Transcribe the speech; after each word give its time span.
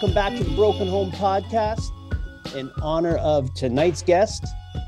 Welcome 0.00 0.14
back 0.14 0.34
to 0.38 0.44
the 0.44 0.56
Broken 0.56 0.88
Home 0.88 1.10
Podcast. 1.12 1.90
In 2.56 2.72
honor 2.80 3.16
of 3.18 3.52
tonight's 3.52 4.00
guest, 4.00 4.46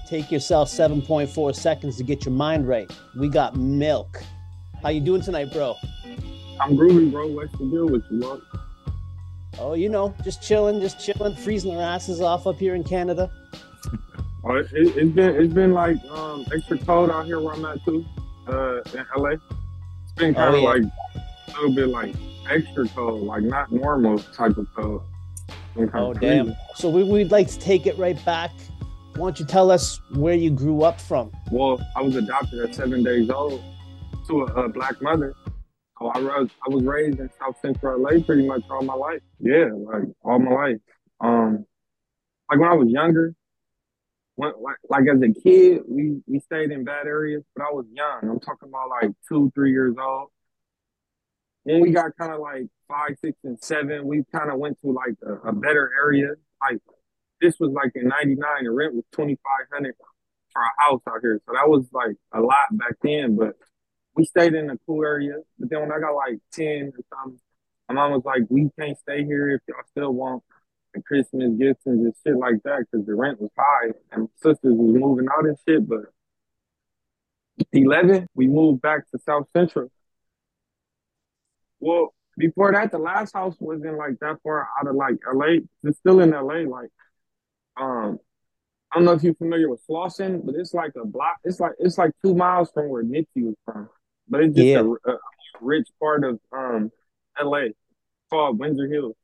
take 0.09 0.33
yourself 0.33 0.71
7.4 0.71 1.55
seconds 1.55 1.99
to 1.99 2.03
get 2.03 2.25
your 2.25 2.33
mind 2.33 2.67
right. 2.67 2.91
We 3.15 3.29
got 3.29 3.55
Milk. 3.55 4.23
How 4.83 4.89
you 4.89 5.03
doing 5.03 5.21
tonight, 5.21 5.53
bro? 5.53 5.77
I'm 6.59 6.79
groovy, 6.79 7.13
bro. 7.13 7.27
What's 7.27 7.53
the 7.59 7.67
deal 7.67 7.85
with 7.91 8.05
you, 8.11 8.21
bro? 8.21 8.41
Oh, 9.59 9.75
you 9.75 9.91
know, 9.91 10.15
just 10.25 10.43
chilling, 10.43 10.81
just 10.81 10.99
chilling, 10.99 11.37
freezing 11.37 11.77
our 11.77 11.83
asses 11.83 12.23
off 12.23 12.47
up 12.47 12.57
here 12.57 12.75
in 12.75 12.83
Canada. 12.83 13.31
Oh, 14.45 14.55
it, 14.55 14.71
has 14.71 15.11
been 15.11 15.19
it's 15.19 15.53
been 15.53 15.75
like 15.75 16.03
um, 16.07 16.47
extra 16.55 16.79
cold 16.79 17.11
out 17.11 17.27
here 17.27 17.39
where 17.39 17.53
I'm 17.53 17.67
at 17.67 17.85
too, 17.85 18.03
uh, 18.49 18.81
in 18.95 19.05
LA. 19.15 19.33
It's 20.05 20.13
been 20.17 20.35
kind 20.35 20.55
of 20.55 20.55
oh, 20.55 20.59
yeah. 20.61 20.69
like 20.71 20.83
a 21.49 21.61
little 21.61 21.75
bit 21.75 21.89
like 21.89 22.15
extra 22.51 22.89
cold, 22.89 23.23
like 23.23 23.43
not 23.43 23.71
normal 23.73 24.19
type 24.19 24.57
of 24.57 24.67
cold. 24.75 25.03
Oh 25.95 26.13
damn! 26.13 26.55
So 26.75 26.91
we, 26.91 27.03
we'd 27.03 27.31
like 27.31 27.49
to 27.49 27.59
take 27.59 27.87
it 27.87 27.97
right 27.99 28.23
back. 28.25 28.51
Why 29.17 29.27
don't 29.27 29.41
you 29.41 29.47
tell 29.47 29.71
us 29.71 30.01
where 30.15 30.35
you 30.35 30.51
grew 30.51 30.83
up 30.83 31.01
from? 31.01 31.31
Well, 31.51 31.81
I 31.97 32.03
was 32.03 32.17
adopted 32.17 32.61
at 32.61 32.75
seven 32.75 33.03
days 33.03 33.31
old 33.31 33.63
to 34.27 34.43
a, 34.43 34.65
a 34.65 34.69
black 34.69 35.01
mother. 35.03 35.35
So 35.99 36.09
I 36.09 36.19
was 36.19 36.49
I 36.67 36.75
was 36.75 36.85
raised 36.85 37.21
in 37.21 37.31
South 37.39 37.57
Central 37.63 38.01
LA 38.01 38.21
pretty 38.21 38.47
much 38.47 38.63
all 38.71 38.83
my 38.83 38.95
life. 38.95 39.21
Yeah, 39.39 39.71
like 39.73 40.05
all 40.23 40.39
my 40.39 40.53
life. 40.53 40.79
Um, 41.21 41.65
like 42.51 42.59
when 42.59 42.69
I 42.69 42.75
was 42.75 42.91
younger, 42.91 43.35
when, 44.37 44.53
like 44.61 44.77
like 44.89 45.05
as 45.09 45.23
a 45.23 45.33
kid, 45.41 45.83
we 45.89 46.21
we 46.27 46.41
stayed 46.41 46.71
in 46.71 46.85
bad 46.85 47.07
areas, 47.07 47.43
but 47.55 47.65
I 47.65 47.71
was 47.71 47.87
young. 47.93 48.31
I'm 48.31 48.41
talking 48.41 48.69
about 48.69 48.89
like 48.89 49.13
two, 49.29 49.51
three 49.55 49.71
years 49.71 49.95
old 49.99 50.29
when 51.65 51.81
we 51.81 51.91
mm. 51.91 51.95
got 51.95 52.17
kind 52.19 52.33
of 52.33 52.41
like 52.41 52.67
five, 52.89 53.17
six, 53.21 53.37
and 53.45 53.59
seven, 53.63 54.07
we 54.07 54.25
kind 54.33 54.51
of 54.51 54.59
went 54.59 54.81
to 54.83 54.93
like 54.93 55.15
a, 55.25 55.49
a, 55.49 55.53
better 55.53 55.91
area. 55.97 56.35
Like 56.61 56.81
this 57.41 57.59
was 57.61 57.71
like 57.73 57.93
in 57.95 58.09
'99, 58.09 58.65
the 58.65 58.71
rent 58.71 58.95
was 58.95 59.05
twenty 59.13 59.37
five 59.37 59.67
hundred 59.73 59.95
for 60.53 60.63
a 60.63 60.83
house 60.83 61.01
out 61.09 61.21
here, 61.23 61.41
so 61.47 61.53
that 61.55 61.69
was 61.69 61.87
like 61.93 62.17
a 62.33 62.41
lot 62.41 62.67
back 62.73 62.95
then. 63.03 63.37
But 63.37 63.55
we 64.15 64.25
stayed 64.25 64.55
in 64.55 64.71
a 64.71 64.77
cool 64.87 65.05
area. 65.05 65.35
But 65.59 65.71
then 65.71 65.81
when 65.81 65.93
I 65.93 66.01
got 66.01 66.15
like 66.15 66.39
ten 66.53 66.93
or 66.97 67.05
something, 67.15 67.41
my 67.89 67.95
mom 67.95 68.13
was 68.13 68.23
like, 68.25 68.43
"We 68.49 68.71
can't 68.79 68.99
stay 68.99 69.25
here 69.25 69.51
if 69.51 69.61
y'all 69.69 69.85
still 69.91 70.13
want." 70.13 70.43
Christmas 71.07 71.55
gifts 71.59 71.87
and 71.87 72.07
just 72.07 72.23
shit 72.23 72.37
like 72.37 72.63
that 72.65 72.81
because 72.81 73.07
the 73.07 73.15
rent 73.15 73.41
was 73.41 73.51
high 73.59 73.93
and 74.11 74.29
sisters 74.37 74.75
was 74.77 74.95
moving 74.95 75.27
out 75.33 75.47
and 75.47 75.57
shit. 75.67 75.89
But 75.89 76.01
11, 77.73 78.27
we 78.35 78.47
moved 78.47 78.83
back 78.83 79.11
to 79.11 79.19
South 79.25 79.47
Central 79.57 79.91
well, 81.83 82.15
before 82.39 82.73
that, 82.73 82.93
the 82.93 82.99
last 82.99 83.35
house 83.35 83.57
wasn't 83.59 83.99
like 83.99 84.19
that 84.21 84.39
far 84.43 84.69
out 84.81 84.87
of 84.87 84.95
like 84.95 85.17
LA. 85.31 85.59
It's 85.83 85.99
still 85.99 86.21
in 86.21 86.31
LA. 86.31 86.61
Like, 86.61 86.89
um, 87.77 88.19
I 88.91 88.97
don't 88.97 89.05
know 89.05 89.13
if 89.13 89.23
you're 89.23 89.35
familiar 89.35 89.69
with 89.69 89.85
Slauson, 89.87 90.47
but 90.47 90.55
it's 90.55 90.73
like 90.73 90.93
a 91.01 91.05
block. 91.05 91.39
It's 91.45 91.61
like 91.61 91.73
it's 91.79 91.99
like 91.99 92.13
two 92.25 92.35
miles 92.35 92.71
from 92.73 92.89
where 92.89 93.03
Nipsey 93.03 93.43
was 93.43 93.57
from, 93.65 93.89
but 94.29 94.45
it's 94.45 94.57
just 94.57 94.67
yeah. 94.67 94.81
a, 94.81 95.11
a, 95.11 95.19
rich 95.61 95.89
part 96.01 96.25
of 96.25 96.41
um 96.53 96.91
LA 97.41 97.67
called 98.31 98.59
Windsor 98.59 98.89
Hills. 98.89 99.17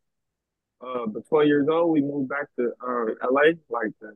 Uh, 0.81 1.07
but 1.07 1.29
12 1.29 1.47
years 1.47 1.69
old, 1.69 1.91
we 1.91 2.01
moved 2.01 2.29
back 2.29 2.47
to 2.59 2.71
uh, 2.87 3.29
LA, 3.31 3.53
like 3.69 3.93
the 4.01 4.15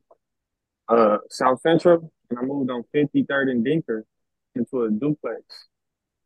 uh, 0.89 1.19
South 1.29 1.61
Central, 1.61 2.13
and 2.31 2.39
I 2.39 2.43
moved 2.43 2.70
on 2.70 2.85
53rd 2.95 3.51
and 3.51 3.67
Denker 3.67 4.03
into 4.55 4.83
a 4.83 4.91
duplex. 4.91 5.43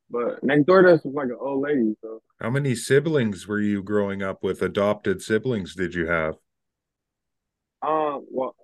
But 0.09 0.43
next 0.43 0.67
door 0.67 0.83
to 0.83 0.95
us 0.95 1.05
was 1.05 1.15
like 1.15 1.27
an 1.27 1.39
old 1.41 1.63
lady. 1.63 1.97
So 2.01 2.23
how 2.41 2.51
many 2.51 2.75
siblings 2.75 3.47
were 3.49 3.61
you 3.61 3.83
growing 3.83 4.23
up 4.23 4.43
with? 4.43 4.63
Adopted 4.63 5.21
siblings 5.21 5.75
did 5.75 5.95
you 5.95 6.07
have? 6.07 6.35
Um, 7.83 8.27
well, 8.31 8.55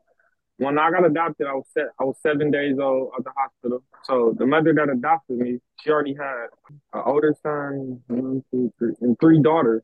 when 0.58 0.78
I 0.78 0.90
got 0.90 1.04
adopted, 1.04 1.46
I 1.46 1.54
was 1.54 1.66
set, 1.74 1.86
I 2.00 2.04
was 2.04 2.16
seven 2.22 2.50
days 2.50 2.76
old 2.80 3.12
at 3.18 3.24
the 3.24 3.32
hospital. 3.36 3.82
So 4.04 4.34
the 4.38 4.46
mother 4.46 4.72
that 4.74 4.88
adopted 4.88 5.38
me, 5.38 5.58
she 5.80 5.90
already 5.90 6.14
had 6.14 6.46
an 6.92 7.02
older 7.04 7.34
son, 7.42 8.00
one, 8.06 8.44
two, 8.50 8.72
three, 8.78 8.94
and 9.00 9.18
three 9.18 9.42
daughters. 9.42 9.82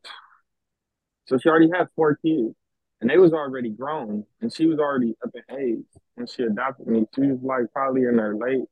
So 1.26 1.38
she 1.38 1.48
already 1.48 1.70
had 1.74 1.88
four 1.96 2.16
kids, 2.16 2.54
and 3.00 3.10
they 3.10 3.18
was 3.18 3.32
already 3.32 3.70
grown, 3.70 4.24
and 4.40 4.52
she 4.52 4.66
was 4.66 4.78
already 4.78 5.14
up 5.24 5.30
in 5.34 5.56
age 5.58 5.84
when 6.14 6.26
she 6.26 6.44
adopted 6.44 6.86
me. 6.86 7.06
She 7.14 7.22
was 7.22 7.40
like 7.42 7.72
probably 7.72 8.02
in 8.02 8.16
her 8.18 8.36
late 8.36 8.64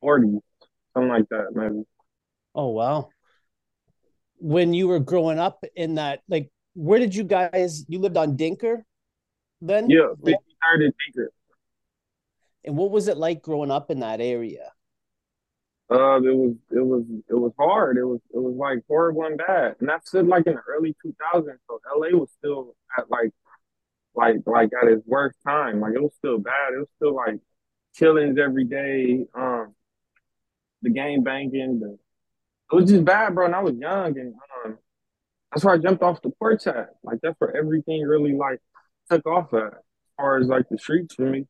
forties, 0.00 0.40
something 0.94 1.08
like 1.08 1.28
that, 1.30 1.54
maybe. 1.54 1.84
Oh 2.54 2.68
wow. 2.68 3.08
When 4.38 4.74
you 4.74 4.88
were 4.88 4.98
growing 4.98 5.38
up 5.38 5.64
in 5.76 5.94
that, 5.96 6.22
like, 6.28 6.50
where 6.74 6.98
did 6.98 7.14
you 7.14 7.24
guys? 7.24 7.84
You 7.88 8.00
lived 8.00 8.16
on 8.16 8.36
Denker, 8.36 8.82
then? 9.60 9.88
Yeah, 9.88 10.08
we 10.18 10.36
started 10.56 10.92
Denker. 10.92 11.26
And 12.64 12.76
what 12.76 12.90
was 12.90 13.08
it 13.08 13.16
like 13.16 13.42
growing 13.42 13.70
up 13.70 13.90
in 13.90 14.00
that 14.00 14.20
area? 14.20 14.72
Uh, 15.90 16.16
it 16.22 16.34
was 16.34 16.54
it 16.70 16.80
was 16.80 17.04
it 17.28 17.34
was 17.34 17.52
hard. 17.58 17.98
It 17.98 18.04
was 18.04 18.20
it 18.32 18.38
was 18.38 18.54
like 18.56 18.78
horrible 18.88 19.24
and 19.24 19.36
bad. 19.36 19.76
And 19.80 19.88
that's 19.88 20.08
still 20.08 20.24
like 20.24 20.46
in 20.46 20.54
the 20.54 20.62
early 20.68 20.96
2000s. 21.04 21.58
So 21.68 21.80
LA 21.94 22.18
was 22.18 22.30
still 22.38 22.74
at 22.96 23.10
like 23.10 23.30
like 24.14 24.36
like 24.46 24.70
at 24.80 24.88
its 24.88 25.02
worst 25.06 25.36
time. 25.46 25.80
Like 25.80 25.94
it 25.94 26.02
was 26.02 26.12
still 26.16 26.38
bad. 26.38 26.74
It 26.74 26.78
was 26.78 26.88
still 26.96 27.14
like 27.14 27.40
killings 27.96 28.38
every 28.38 28.64
day. 28.64 29.26
Um, 29.34 29.74
the 30.82 30.90
game 30.90 31.22
banging, 31.22 31.80
the 31.80 31.98
it 32.72 32.82
was 32.82 32.90
just 32.90 33.04
bad, 33.04 33.34
bro. 33.34 33.46
And 33.46 33.54
I 33.54 33.60
was 33.60 33.74
young, 33.76 34.18
and 34.18 34.34
um, 34.64 34.78
that's 35.52 35.64
where 35.64 35.74
I 35.74 35.78
jumped 35.78 36.02
off 36.02 36.22
the 36.22 36.30
porch 36.30 36.66
at. 36.66 36.90
Like 37.02 37.18
that's 37.22 37.36
where 37.38 37.56
everything 37.56 38.02
really 38.02 38.34
like 38.34 38.60
took 39.10 39.26
off 39.26 39.52
at, 39.54 39.64
as 39.64 39.72
far 40.16 40.38
as 40.38 40.46
like 40.46 40.68
the 40.70 40.78
streets 40.78 41.14
for 41.14 41.22
me. 41.22 41.46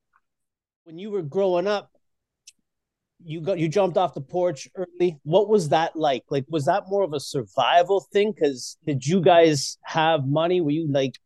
When 0.84 0.98
you 0.98 1.10
were 1.10 1.22
growing 1.22 1.66
up, 1.66 1.90
you 3.24 3.40
got 3.40 3.58
you 3.58 3.68
jumped 3.68 3.96
off 3.96 4.14
the 4.14 4.20
porch 4.20 4.68
early. 4.74 5.20
What 5.22 5.48
was 5.48 5.68
that 5.68 5.94
like? 5.94 6.24
Like, 6.30 6.44
was 6.48 6.64
that 6.64 6.84
more 6.88 7.04
of 7.04 7.12
a 7.12 7.20
survival 7.20 8.06
thing? 8.12 8.32
Because 8.32 8.76
did 8.84 9.06
you 9.06 9.20
guys 9.20 9.78
have 9.84 10.26
money? 10.26 10.60
Were 10.60 10.70
you 10.70 10.90
like 10.90 11.18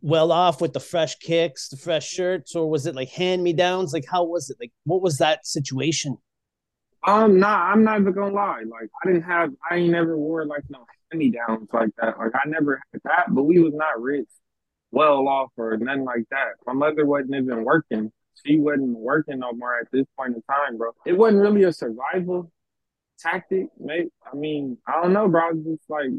well 0.00 0.32
off 0.32 0.60
with 0.60 0.72
the 0.72 0.80
fresh 0.80 1.16
kicks, 1.16 1.68
the 1.68 1.76
fresh 1.76 2.08
shirts, 2.08 2.56
or 2.56 2.68
was 2.68 2.86
it 2.86 2.96
like 2.96 3.10
hand 3.10 3.42
me 3.42 3.52
downs? 3.52 3.92
Like, 3.92 4.06
how 4.10 4.24
was 4.24 4.50
it? 4.50 4.56
Like, 4.58 4.72
what 4.84 5.02
was 5.02 5.18
that 5.18 5.46
situation? 5.46 6.18
Um, 7.06 7.38
nah, 7.38 7.70
I'm 7.72 7.84
not 7.84 8.00
even 8.00 8.12
gonna 8.12 8.34
lie. 8.34 8.64
Like, 8.68 8.90
I 9.02 9.06
didn't 9.06 9.22
have, 9.22 9.50
I 9.70 9.76
ain't 9.76 9.92
never 9.92 10.16
wore 10.18 10.44
like 10.44 10.64
no 10.68 10.84
hand 11.12 11.34
downs 11.34 11.68
like 11.72 11.90
that. 11.98 12.18
Like, 12.18 12.32
I 12.34 12.48
never 12.48 12.82
had 12.92 13.00
that, 13.04 13.26
but 13.28 13.44
we 13.44 13.60
was 13.60 13.72
not 13.74 14.02
rich, 14.02 14.28
well 14.90 15.28
off, 15.28 15.50
or 15.56 15.76
nothing 15.76 16.04
like 16.04 16.24
that. 16.30 16.54
My 16.66 16.72
mother 16.72 17.06
wasn't 17.06 17.36
even 17.36 17.64
working. 17.64 18.10
She 18.44 18.58
wasn't 18.58 18.98
working 18.98 19.38
no 19.38 19.52
more 19.52 19.78
at 19.78 19.86
this 19.92 20.04
point 20.18 20.34
in 20.34 20.42
time, 20.42 20.76
bro. 20.78 20.90
It 21.06 21.12
wasn't 21.12 21.42
really 21.42 21.62
a 21.62 21.72
survival 21.72 22.50
tactic, 23.18 23.68
mate. 23.78 24.08
I 24.30 24.36
mean, 24.36 24.78
I 24.86 25.00
don't 25.00 25.12
know, 25.12 25.28
bro. 25.28 25.48
I 25.48 25.52
was 25.52 25.64
just 25.64 25.88
like, 25.88 26.10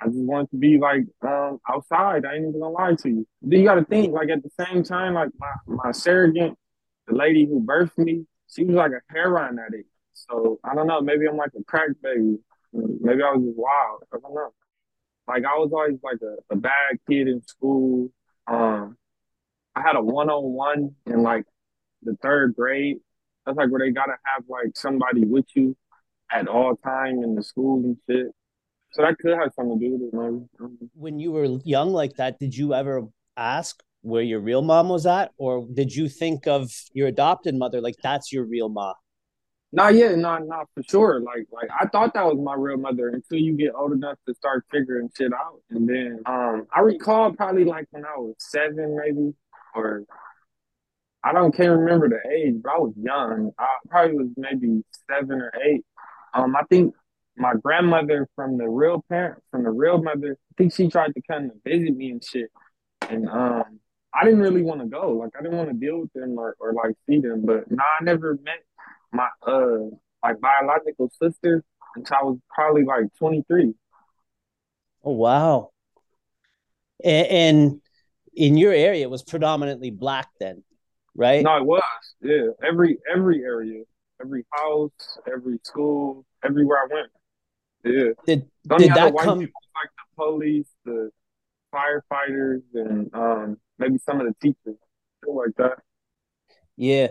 I 0.00 0.06
just 0.06 0.18
wanted 0.18 0.50
to 0.50 0.56
be 0.56 0.78
like 0.78 1.04
um 1.22 1.58
outside. 1.68 2.24
I 2.24 2.34
ain't 2.34 2.48
even 2.48 2.60
gonna 2.60 2.70
lie 2.70 2.94
to 2.94 3.08
you. 3.08 3.26
Then 3.42 3.60
you 3.60 3.66
gotta 3.66 3.84
think, 3.84 4.12
like 4.12 4.28
at 4.30 4.42
the 4.42 4.64
same 4.64 4.82
time, 4.82 5.14
like 5.14 5.30
my, 5.38 5.52
my 5.66 5.92
surrogate, 5.92 6.54
the 7.06 7.14
lady 7.14 7.46
who 7.46 7.60
birthed 7.60 7.98
me, 7.98 8.26
she 8.48 8.64
was 8.64 8.74
like 8.74 8.92
a 8.92 9.12
heroin 9.12 9.58
addict. 9.58 9.88
So 10.12 10.58
I 10.64 10.74
don't 10.74 10.86
know. 10.86 11.00
Maybe 11.00 11.26
I'm 11.26 11.36
like 11.36 11.52
a 11.58 11.64
crack 11.64 11.90
baby. 12.02 12.38
Maybe 12.72 13.22
I 13.22 13.32
was 13.32 13.44
just 13.44 13.58
wild. 13.58 14.02
I 14.12 14.18
don't 14.20 14.34
know. 14.34 14.52
Like 15.26 15.44
I 15.44 15.56
was 15.58 15.70
always 15.72 15.98
like 16.02 16.18
a, 16.22 16.54
a 16.54 16.56
bad 16.56 16.98
kid 17.08 17.28
in 17.28 17.42
school. 17.46 18.10
Um, 18.46 18.96
I 19.74 19.80
had 19.80 19.96
a 19.96 20.02
one 20.02 20.30
on 20.30 20.52
one 20.52 20.94
in 21.06 21.22
like 21.22 21.44
the 22.02 22.16
third 22.22 22.54
grade. 22.54 22.98
That's 23.44 23.56
like 23.56 23.70
where 23.70 23.80
they 23.80 23.90
gotta 23.90 24.16
have 24.24 24.44
like 24.48 24.76
somebody 24.76 25.24
with 25.24 25.46
you 25.54 25.76
at 26.30 26.48
all 26.48 26.76
time 26.76 27.22
in 27.22 27.34
the 27.34 27.42
school 27.42 27.82
and 27.84 27.96
shit. 28.08 28.26
So 28.92 29.02
that 29.02 29.18
could 29.18 29.36
have 29.36 29.52
something 29.56 29.78
to 29.80 29.86
do 29.86 29.92
with 29.94 30.02
it, 30.02 30.14
maybe. 30.14 30.90
When 30.94 31.18
you 31.18 31.32
were 31.32 31.46
young 31.64 31.90
like 31.90 32.14
that, 32.16 32.38
did 32.38 32.56
you 32.56 32.74
ever 32.74 33.02
ask 33.36 33.82
where 34.04 34.22
your 34.22 34.40
real 34.40 34.62
mom 34.62 34.90
was 34.90 35.06
at, 35.06 35.32
or 35.38 35.66
did 35.72 35.94
you 35.94 36.08
think 36.08 36.46
of 36.46 36.70
your 36.92 37.08
adopted 37.08 37.54
mother 37.54 37.80
like 37.80 37.96
that's 38.02 38.32
your 38.32 38.44
real 38.44 38.68
mom? 38.68 38.94
Not 39.72 39.94
yet, 39.94 40.18
not 40.18 40.46
not 40.46 40.68
for 40.74 40.82
sure. 40.84 41.20
Like 41.20 41.48
like 41.50 41.68
I 41.70 41.86
thought 41.88 42.14
that 42.14 42.26
was 42.26 42.38
my 42.38 42.54
real 42.54 42.76
mother 42.76 43.08
until 43.08 43.38
you 43.38 43.56
get 43.56 43.74
old 43.74 43.92
enough 43.92 44.18
to 44.28 44.34
start 44.34 44.64
figuring 44.70 45.08
shit 45.16 45.32
out. 45.32 45.60
And 45.70 45.88
then 45.88 46.20
um 46.26 46.66
I 46.72 46.80
recall 46.80 47.32
probably 47.32 47.64
like 47.64 47.86
when 47.90 48.04
I 48.04 48.16
was 48.16 48.36
seven 48.38 48.96
maybe 48.96 49.34
or 49.74 50.04
I 51.24 51.32
don't 51.32 51.56
can't 51.56 51.80
remember 51.80 52.08
the 52.08 52.20
age, 52.30 52.56
but 52.62 52.70
I 52.70 52.78
was 52.78 52.92
young. 52.96 53.50
I 53.58 53.66
probably 53.88 54.16
was 54.16 54.28
maybe 54.36 54.84
seven 55.10 55.40
or 55.40 55.52
eight. 55.64 55.84
Um 56.34 56.54
I 56.54 56.62
think 56.70 56.94
my 57.36 57.54
grandmother 57.60 58.28
from 58.36 58.58
the 58.58 58.68
real 58.68 59.02
parent 59.08 59.42
from 59.50 59.64
the 59.64 59.70
real 59.70 60.00
mother, 60.00 60.36
I 60.52 60.54
think 60.56 60.72
she 60.72 60.88
tried 60.88 61.14
to 61.14 61.22
come 61.28 61.50
and 61.50 61.64
visit 61.64 61.96
me 61.96 62.10
and 62.10 62.22
shit. 62.22 62.50
And 63.08 63.28
um 63.28 63.80
I 64.14 64.24
didn't 64.24 64.40
really 64.40 64.62
want 64.62 64.80
to 64.80 64.86
go. 64.86 65.12
Like 65.12 65.30
I 65.38 65.42
didn't 65.42 65.58
want 65.58 65.70
to 65.70 65.74
deal 65.74 66.00
with 66.00 66.12
them 66.12 66.38
or, 66.38 66.56
or 66.60 66.72
like 66.72 66.94
see 67.08 67.20
them. 67.20 67.44
But 67.44 67.70
nah, 67.70 67.82
I 68.00 68.04
never 68.04 68.38
met 68.42 68.62
my 69.12 69.28
uh 69.46 69.90
like 70.22 70.40
biological 70.40 71.10
sister 71.20 71.64
until 71.96 72.16
I 72.16 72.24
was 72.24 72.38
probably 72.54 72.84
like 72.84 73.04
23. 73.18 73.74
Oh 75.04 75.12
wow. 75.12 75.70
And, 77.02 77.26
and 77.26 77.80
in 78.34 78.56
your 78.56 78.72
area, 78.72 79.02
it 79.02 79.10
was 79.10 79.22
predominantly 79.22 79.90
black 79.90 80.28
then, 80.40 80.62
right? 81.14 81.42
No, 81.42 81.56
it 81.56 81.64
was. 81.64 81.82
Yeah, 82.20 82.48
every 82.66 82.98
every 83.12 83.42
area, 83.42 83.82
every 84.20 84.44
house, 84.50 85.18
every 85.30 85.58
school, 85.64 86.24
everywhere 86.44 86.78
I 86.78 86.94
went. 86.94 87.10
Yeah. 87.84 88.12
Did 88.26 88.48
did 88.78 88.94
that 88.94 89.14
come? 89.18 89.40
People, 89.40 89.60
like 89.74 89.90
the 89.96 90.22
police, 90.22 90.68
the 90.84 91.10
firefighters, 91.74 92.62
and 92.74 93.14
um, 93.14 93.58
maybe 93.78 93.98
some 93.98 94.20
of 94.20 94.26
the 94.26 94.34
teachers, 94.40 94.78
like 95.26 95.54
that. 95.56 95.78
Yeah. 96.76 97.08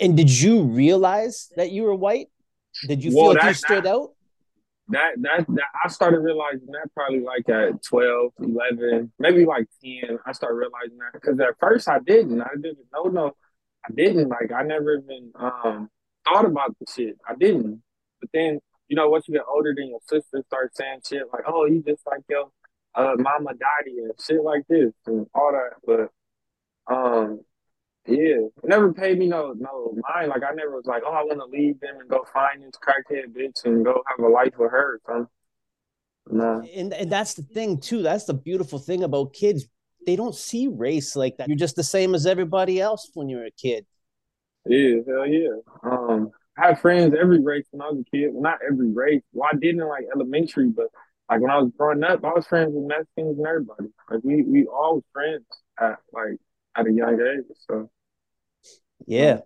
And 0.00 0.16
did 0.16 0.30
you 0.30 0.62
realize 0.62 1.52
that 1.56 1.70
you 1.70 1.82
were 1.82 1.94
white? 1.94 2.28
Did 2.86 3.04
you 3.04 3.14
well, 3.14 3.32
feel 3.32 3.34
like 3.34 3.44
you 3.44 3.54
stood 3.54 3.84
that, 3.84 3.94
out? 3.94 4.10
That, 4.88 5.12
that 5.22 5.46
that 5.48 5.64
I 5.84 5.88
started 5.88 6.20
realizing 6.20 6.66
that 6.68 6.88
probably 6.94 7.20
like 7.20 7.48
at 7.48 7.82
12, 7.82 8.32
11, 8.40 9.12
maybe 9.18 9.44
like 9.44 9.66
10. 9.84 10.18
I 10.26 10.32
started 10.32 10.56
realizing 10.56 10.98
that 10.98 11.12
because 11.12 11.38
at 11.40 11.58
first 11.60 11.88
I 11.88 11.98
didn't. 12.00 12.40
I 12.40 12.54
didn't 12.56 12.78
know 12.92 13.04
no. 13.04 13.32
I 13.88 13.92
didn't 13.94 14.28
like 14.28 14.50
I 14.52 14.62
never 14.62 14.98
even 14.98 15.32
um 15.34 15.90
thought 16.24 16.44
about 16.44 16.76
the 16.78 16.86
shit. 16.92 17.18
I 17.28 17.34
didn't. 17.34 17.82
But 18.20 18.30
then, 18.32 18.60
you 18.88 18.96
know, 18.96 19.08
once 19.08 19.28
you 19.28 19.34
get 19.34 19.44
older, 19.52 19.74
then 19.76 19.88
your 19.88 20.00
sister 20.08 20.42
starts 20.46 20.76
saying 20.76 21.00
shit 21.06 21.22
like, 21.32 21.44
Oh, 21.46 21.66
you 21.66 21.82
just 21.86 22.06
like 22.06 22.22
your 22.28 22.50
uh 22.94 23.14
mama 23.18 23.52
daddy 23.54 23.98
and 23.98 24.12
shit 24.24 24.42
like 24.42 24.66
this 24.68 24.92
and 25.06 25.26
all 25.34 25.52
that. 25.52 25.76
But 25.86 26.94
um 26.94 27.40
yeah, 28.06 28.46
never 28.64 28.92
paid 28.92 29.18
me 29.18 29.26
no 29.26 29.54
no 29.56 29.94
mind. 30.08 30.28
Like 30.30 30.42
I 30.42 30.54
never 30.54 30.72
was 30.72 30.86
like, 30.86 31.02
oh, 31.06 31.12
I 31.12 31.22
want 31.22 31.38
to 31.38 31.46
leave 31.46 31.78
them 31.80 31.96
and 32.00 32.08
go 32.08 32.24
find 32.32 32.62
this 32.62 32.72
crackhead 32.82 33.34
bitch 33.34 33.64
and 33.64 33.84
go 33.84 34.02
have 34.06 34.24
a 34.24 34.28
life 34.28 34.54
with 34.58 34.70
her. 34.70 35.00
So, 35.06 35.28
no. 36.30 36.62
And 36.74 36.92
and 36.92 37.12
that's 37.12 37.34
the 37.34 37.42
thing 37.42 37.78
too. 37.78 38.02
That's 38.02 38.24
the 38.24 38.34
beautiful 38.34 38.78
thing 38.78 39.04
about 39.04 39.34
kids. 39.34 39.66
They 40.06 40.16
don't 40.16 40.34
see 40.34 40.68
race 40.68 41.14
like 41.14 41.36
that. 41.36 41.48
You're 41.48 41.58
just 41.58 41.76
the 41.76 41.84
same 41.84 42.14
as 42.14 42.26
everybody 42.26 42.80
else 42.80 43.10
when 43.14 43.28
you're 43.28 43.44
a 43.44 43.50
kid. 43.50 43.84
Yeah, 44.66 44.96
hell 45.06 45.26
yeah. 45.26 45.56
Um, 45.82 46.30
I 46.56 46.68
had 46.68 46.80
friends 46.80 47.14
every 47.18 47.40
race 47.40 47.66
when 47.70 47.82
I 47.82 47.90
was 47.90 48.00
a 48.00 48.16
kid. 48.16 48.30
Well, 48.32 48.42
not 48.42 48.58
every 48.66 48.90
race. 48.90 49.22
Well, 49.32 49.48
I 49.52 49.56
didn't 49.56 49.86
like 49.86 50.04
elementary, 50.14 50.68
but 50.68 50.86
like 51.30 51.40
when 51.40 51.50
I 51.50 51.58
was 51.58 51.70
growing 51.78 52.02
up, 52.02 52.24
I 52.24 52.32
was 52.32 52.46
friends 52.46 52.72
with 52.74 52.88
Mexicans 52.88 53.38
and 53.38 53.46
everybody. 53.46 53.88
Like 54.10 54.20
we 54.24 54.42
we 54.42 54.66
all 54.66 55.02
friends 55.12 55.44
at 55.78 55.98
like 56.12 56.38
at 56.76 56.86
a 56.88 56.92
young 56.92 57.20
age. 57.20 57.56
So 57.68 57.88
yeah. 59.06 59.40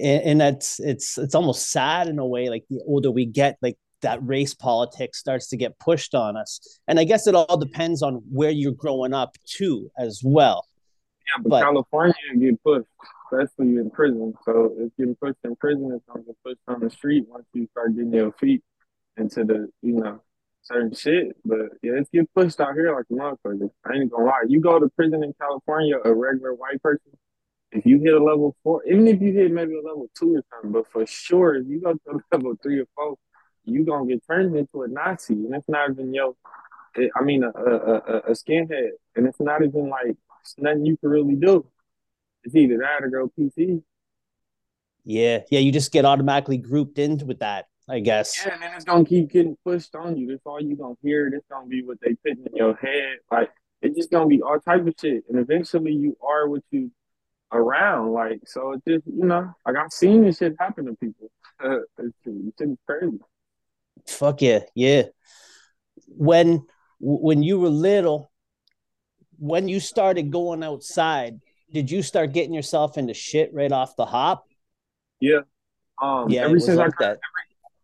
And, 0.00 0.22
and 0.22 0.40
that's 0.40 0.78
it's 0.78 1.18
it's 1.18 1.34
almost 1.34 1.70
sad 1.70 2.06
in 2.06 2.18
a 2.20 2.26
way, 2.26 2.48
like 2.50 2.64
the 2.70 2.80
older 2.86 3.10
we 3.10 3.26
get, 3.26 3.56
like 3.62 3.76
that 4.02 4.20
race 4.22 4.54
politics 4.54 5.18
starts 5.18 5.48
to 5.48 5.56
get 5.56 5.78
pushed 5.80 6.14
on 6.14 6.36
us. 6.36 6.78
And 6.86 7.00
I 7.00 7.04
guess 7.04 7.26
it 7.26 7.34
all 7.34 7.56
depends 7.56 8.02
on 8.02 8.22
where 8.30 8.50
you're 8.50 8.72
growing 8.72 9.12
up 9.12 9.36
too, 9.44 9.90
as 9.98 10.20
well. 10.24 10.66
Yeah, 11.26 11.42
but, 11.42 11.48
but 11.48 11.62
California 11.62 12.14
get 12.38 12.62
pushed, 12.62 12.86
especially 13.32 13.78
in 13.78 13.90
prison. 13.90 14.34
So 14.44 14.72
it's 14.78 14.94
getting 14.96 15.16
pushed 15.16 15.38
in 15.42 15.56
prison, 15.56 15.90
it's 15.96 16.04
gonna 16.06 16.24
get 16.24 16.36
pushed 16.44 16.60
on 16.68 16.80
the 16.80 16.90
street 16.90 17.24
once 17.26 17.46
you 17.54 17.66
start 17.72 17.96
getting 17.96 18.12
your 18.12 18.32
feet 18.32 18.62
into 19.16 19.44
the, 19.44 19.68
you 19.82 19.94
know, 19.94 20.20
certain 20.66 20.94
shit. 20.94 21.36
But 21.44 21.70
yeah, 21.82 21.92
it's 21.96 22.10
get 22.10 22.32
pushed 22.34 22.60
out 22.60 22.74
here 22.74 22.94
like 22.94 23.06
a 23.10 23.14
motherfucker. 23.14 23.70
I 23.84 23.94
ain't 23.94 24.10
gonna 24.10 24.24
lie. 24.24 24.44
You 24.48 24.60
go 24.60 24.78
to 24.78 24.88
prison 24.90 25.24
in 25.24 25.34
California, 25.40 25.96
a 26.04 26.14
regular 26.14 26.54
white 26.54 26.82
person, 26.82 27.12
if 27.72 27.84
you 27.84 28.00
hit 28.00 28.14
a 28.14 28.22
level 28.22 28.56
four, 28.62 28.82
even 28.84 29.06
if 29.06 29.20
you 29.20 29.32
hit 29.32 29.50
maybe 29.50 29.74
a 29.74 29.82
level 29.86 30.08
two 30.16 30.36
or 30.36 30.42
something, 30.50 30.72
but 30.72 30.90
for 30.90 31.06
sure, 31.06 31.56
if 31.56 31.66
you 31.66 31.80
go 31.80 31.92
to 31.92 32.20
level 32.32 32.54
three 32.62 32.80
or 32.80 32.86
four, 32.94 33.16
you 33.64 33.84
gonna 33.84 34.06
get 34.06 34.26
turned 34.26 34.56
into 34.56 34.82
a 34.82 34.88
Nazi, 34.88 35.34
and 35.34 35.54
it's 35.54 35.68
not 35.68 35.90
even 35.90 36.14
yo. 36.14 36.36
I 37.14 37.22
mean, 37.22 37.44
a, 37.44 37.48
a, 37.48 37.76
a, 37.76 38.18
a 38.18 38.30
skinhead, 38.30 38.90
and 39.16 39.26
it's 39.26 39.40
not 39.40 39.62
even 39.62 39.90
like 39.90 40.16
nothing 40.56 40.86
you 40.86 40.96
can 40.96 41.10
really 41.10 41.34
do. 41.34 41.66
It's 42.44 42.54
either 42.54 42.78
that 42.78 43.04
or 43.04 43.08
go 43.08 43.30
PC. 43.38 43.82
Yeah, 45.04 45.40
yeah, 45.50 45.60
you 45.60 45.72
just 45.72 45.92
get 45.92 46.04
automatically 46.04 46.56
grouped 46.56 46.98
into 46.98 47.26
with 47.26 47.40
that, 47.40 47.66
I 47.88 48.00
guess. 48.00 48.44
Yeah, 48.44 48.54
and 48.54 48.62
then 48.62 48.72
it's 48.74 48.84
gonna 48.84 49.04
keep 49.04 49.30
getting 49.30 49.56
pushed 49.64 49.94
on 49.94 50.16
you. 50.16 50.28
That's 50.28 50.42
all 50.44 50.60
you 50.60 50.76
gonna 50.76 50.96
hear. 51.02 51.30
That's 51.30 51.46
gonna 51.50 51.66
be 51.66 51.82
what 51.82 51.98
they 52.00 52.14
put 52.14 52.38
in 52.38 52.54
your 52.54 52.74
head. 52.74 53.18
Like 53.30 53.50
it's 53.82 53.96
just 53.96 54.10
gonna 54.10 54.26
be 54.26 54.42
all 54.42 54.58
type 54.58 54.86
of 54.86 54.94
shit, 55.00 55.24
and 55.28 55.38
eventually 55.38 55.92
you 55.92 56.16
are 56.20 56.48
what 56.48 56.62
you 56.70 56.90
around. 57.52 58.12
Like, 58.12 58.40
so 58.46 58.72
it 58.72 58.82
just, 58.86 59.06
you 59.06 59.24
know, 59.24 59.52
like 59.66 59.76
I've 59.76 59.92
seen 59.92 60.24
this 60.24 60.38
shit 60.38 60.54
happen 60.58 60.86
to 60.86 60.94
people. 60.94 61.30
Uh, 61.62 61.78
it's, 61.98 62.16
it's 62.58 62.80
crazy. 62.86 63.18
Fuck 64.06 64.42
yeah, 64.42 64.60
yeah. 64.74 65.04
When 66.08 66.66
when 66.98 67.42
you 67.42 67.60
were 67.60 67.68
little, 67.68 68.30
when 69.38 69.68
you 69.68 69.80
started 69.80 70.30
going 70.30 70.62
outside, 70.62 71.40
did 71.72 71.90
you 71.90 72.02
start 72.02 72.32
getting 72.32 72.54
yourself 72.54 72.98
into 72.98 73.14
shit 73.14 73.52
right 73.52 73.72
off 73.72 73.96
the 73.96 74.06
hop? 74.06 74.44
Yeah. 75.20 75.40
Um, 76.00 76.28
yeah, 76.28 76.42
ever 76.42 76.60
since 76.60 76.76
like 76.78 76.88
I 76.88 76.90
could, 76.90 77.06
every, 77.06 77.20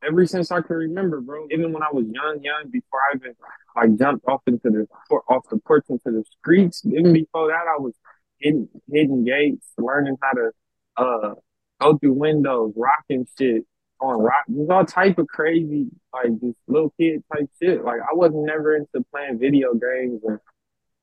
ever 0.02 0.26
since 0.26 0.50
I 0.50 0.60
can 0.60 0.76
remember, 0.76 1.20
bro. 1.20 1.46
Even 1.50 1.72
when 1.72 1.82
I 1.82 1.90
was 1.92 2.06
young, 2.10 2.40
young, 2.42 2.68
before 2.70 3.00
I 3.12 3.16
even 3.16 3.34
like 3.76 3.98
jumped 3.98 4.26
off 4.26 4.42
into 4.46 4.70
the 4.70 4.86
off 5.28 5.44
the 5.50 5.58
porch 5.58 5.84
into 5.88 6.10
the 6.10 6.24
streets, 6.38 6.84
even 6.86 7.12
before 7.12 7.48
that, 7.48 7.64
I 7.68 7.78
was 7.78 7.94
hidden, 8.38 8.68
hidden 8.90 9.24
gates, 9.24 9.66
learning 9.78 10.16
how 10.22 10.32
to 10.32 10.50
uh 10.96 11.34
go 11.80 11.98
through 11.98 12.14
windows, 12.14 12.72
rocking 12.76 13.26
shit 13.38 13.64
on 14.00 14.20
rock. 14.20 14.44
There's 14.48 14.68
all 14.68 14.84
type 14.84 15.18
of 15.18 15.26
crazy, 15.28 15.88
like 16.12 16.40
this 16.40 16.54
little 16.66 16.92
kid 16.98 17.22
type 17.32 17.48
shit. 17.60 17.84
Like 17.84 18.00
I 18.00 18.14
wasn't 18.14 18.44
never 18.44 18.76
into 18.76 19.04
playing 19.10 19.38
video 19.38 19.74
games 19.74 20.20
and 20.24 20.40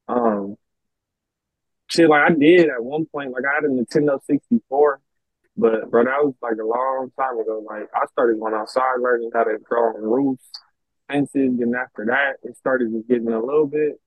um 0.08 0.56
shit. 1.88 2.10
Like 2.10 2.30
I 2.32 2.34
did 2.34 2.70
at 2.70 2.84
one 2.84 3.06
point. 3.06 3.32
Like 3.32 3.44
I 3.50 3.56
had 3.56 3.64
a 3.64 3.68
Nintendo 3.68 4.20
64, 4.26 5.02
but 5.60 5.90
bro, 5.92 6.06
that 6.06 6.24
was 6.24 6.34
like 6.42 6.58
a 6.62 6.66
long 6.66 7.12
time 7.20 7.38
ago. 7.38 7.64
Like 7.68 7.88
I 7.94 8.06
started 8.12 8.40
going 8.40 8.54
outside, 8.54 9.02
learning 9.02 9.32
how 9.34 9.44
to 9.44 9.58
draw 9.70 9.90
on 9.90 10.02
roofs, 10.02 10.44
fences, 11.08 11.60
and 11.60 11.76
after 11.76 12.06
that, 12.06 12.38
it 12.44 12.58
started 12.58 12.92
just 12.94 13.08
getting 13.08 13.28
a 13.28 13.40
little 13.40 13.68
bit 13.68 14.00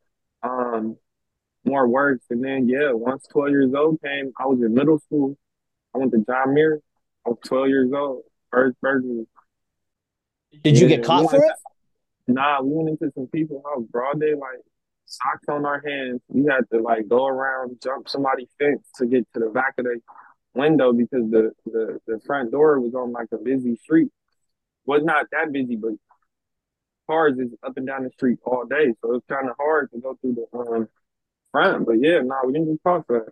um 0.42 0.96
more 1.64 1.88
works. 1.88 2.24
And 2.30 2.44
then, 2.44 2.68
yeah, 2.68 2.92
once 2.92 3.26
12 3.30 3.50
years 3.50 3.72
old 3.74 4.00
came, 4.02 4.32
I 4.38 4.46
was 4.46 4.60
in 4.60 4.74
middle 4.74 4.98
school. 4.98 5.36
I 5.94 5.98
went 5.98 6.12
to 6.12 6.24
John 6.26 6.54
Muir. 6.54 6.80
I 7.26 7.30
was 7.30 7.38
12 7.44 7.68
years 7.68 7.90
old. 7.94 8.22
First 8.50 8.80
burglary. 8.80 9.26
Did 10.62 10.78
you 10.78 10.88
get 10.88 11.04
caught 11.04 11.22
we 11.22 11.28
for 11.28 11.36
it? 11.36 11.52
nah, 12.26 12.60
we 12.62 12.70
went 12.72 12.88
into 12.90 13.12
some 13.14 13.26
people's 13.28 13.62
house, 13.64 13.84
broad 13.90 14.20
daylight, 14.20 14.58
socks 15.06 15.48
on 15.48 15.64
our 15.64 15.82
hands. 15.86 16.20
We 16.28 16.44
had 16.44 16.68
to 16.72 16.82
like 16.82 17.08
go 17.08 17.26
around, 17.26 17.78
jump 17.82 18.08
somebody's 18.08 18.48
fence 18.58 18.86
to 18.96 19.06
get 19.06 19.26
to 19.34 19.40
the 19.40 19.50
back 19.50 19.74
of 19.78 19.84
the 19.84 20.00
window 20.54 20.92
because 20.92 21.30
the, 21.30 21.52
the, 21.66 22.00
the 22.06 22.20
front 22.26 22.50
door 22.52 22.80
was 22.80 22.94
on 22.94 23.12
like 23.12 23.28
a 23.32 23.38
busy 23.38 23.76
street. 23.76 24.10
Was 24.84 25.02
not 25.04 25.26
that 25.30 25.52
busy, 25.52 25.76
but 25.76 25.92
cars 27.08 27.38
is 27.38 27.50
up 27.62 27.76
and 27.76 27.86
down 27.86 28.04
the 28.04 28.10
street 28.10 28.38
all 28.44 28.64
day. 28.64 28.94
So 29.00 29.14
it's 29.14 29.26
kind 29.28 29.48
of 29.48 29.56
hard 29.58 29.90
to 29.92 30.00
go 30.00 30.16
through 30.20 30.34
the 30.34 30.58
um, 30.58 30.88
front. 31.52 31.86
But 31.86 32.00
yeah, 32.00 32.18
no, 32.18 32.22
nah, 32.22 32.46
we 32.46 32.52
didn't 32.52 32.72
just 32.72 32.82
talk 32.82 33.06
that. 33.08 33.26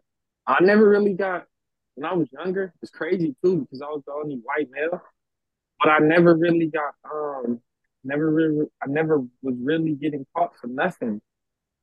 I 0.47 0.59
never 0.61 0.89
really 0.89 1.15
got 1.15 1.47
when 1.95 2.11
I 2.11 2.15
was 2.15 2.29
younger. 2.33 2.73
It's 2.83 2.91
crazy 2.91 3.35
too 3.43 3.61
because 3.61 3.83
I 3.83 3.87
was 3.87 4.03
the 4.07 4.13
only 4.13 4.37
white 4.37 4.69
male, 4.71 5.01
but 5.79 5.89
I 5.89 5.99
never 5.99 6.35
really 6.35 6.67
got 6.67 6.95
um 7.05 7.61
never 8.05 8.31
really 8.31 8.67
I 8.83 8.87
never 8.87 9.19
was 9.43 9.57
really 9.61 9.95
getting 9.95 10.27
caught 10.37 10.57
for 10.57 10.67
nothing. 10.67 11.21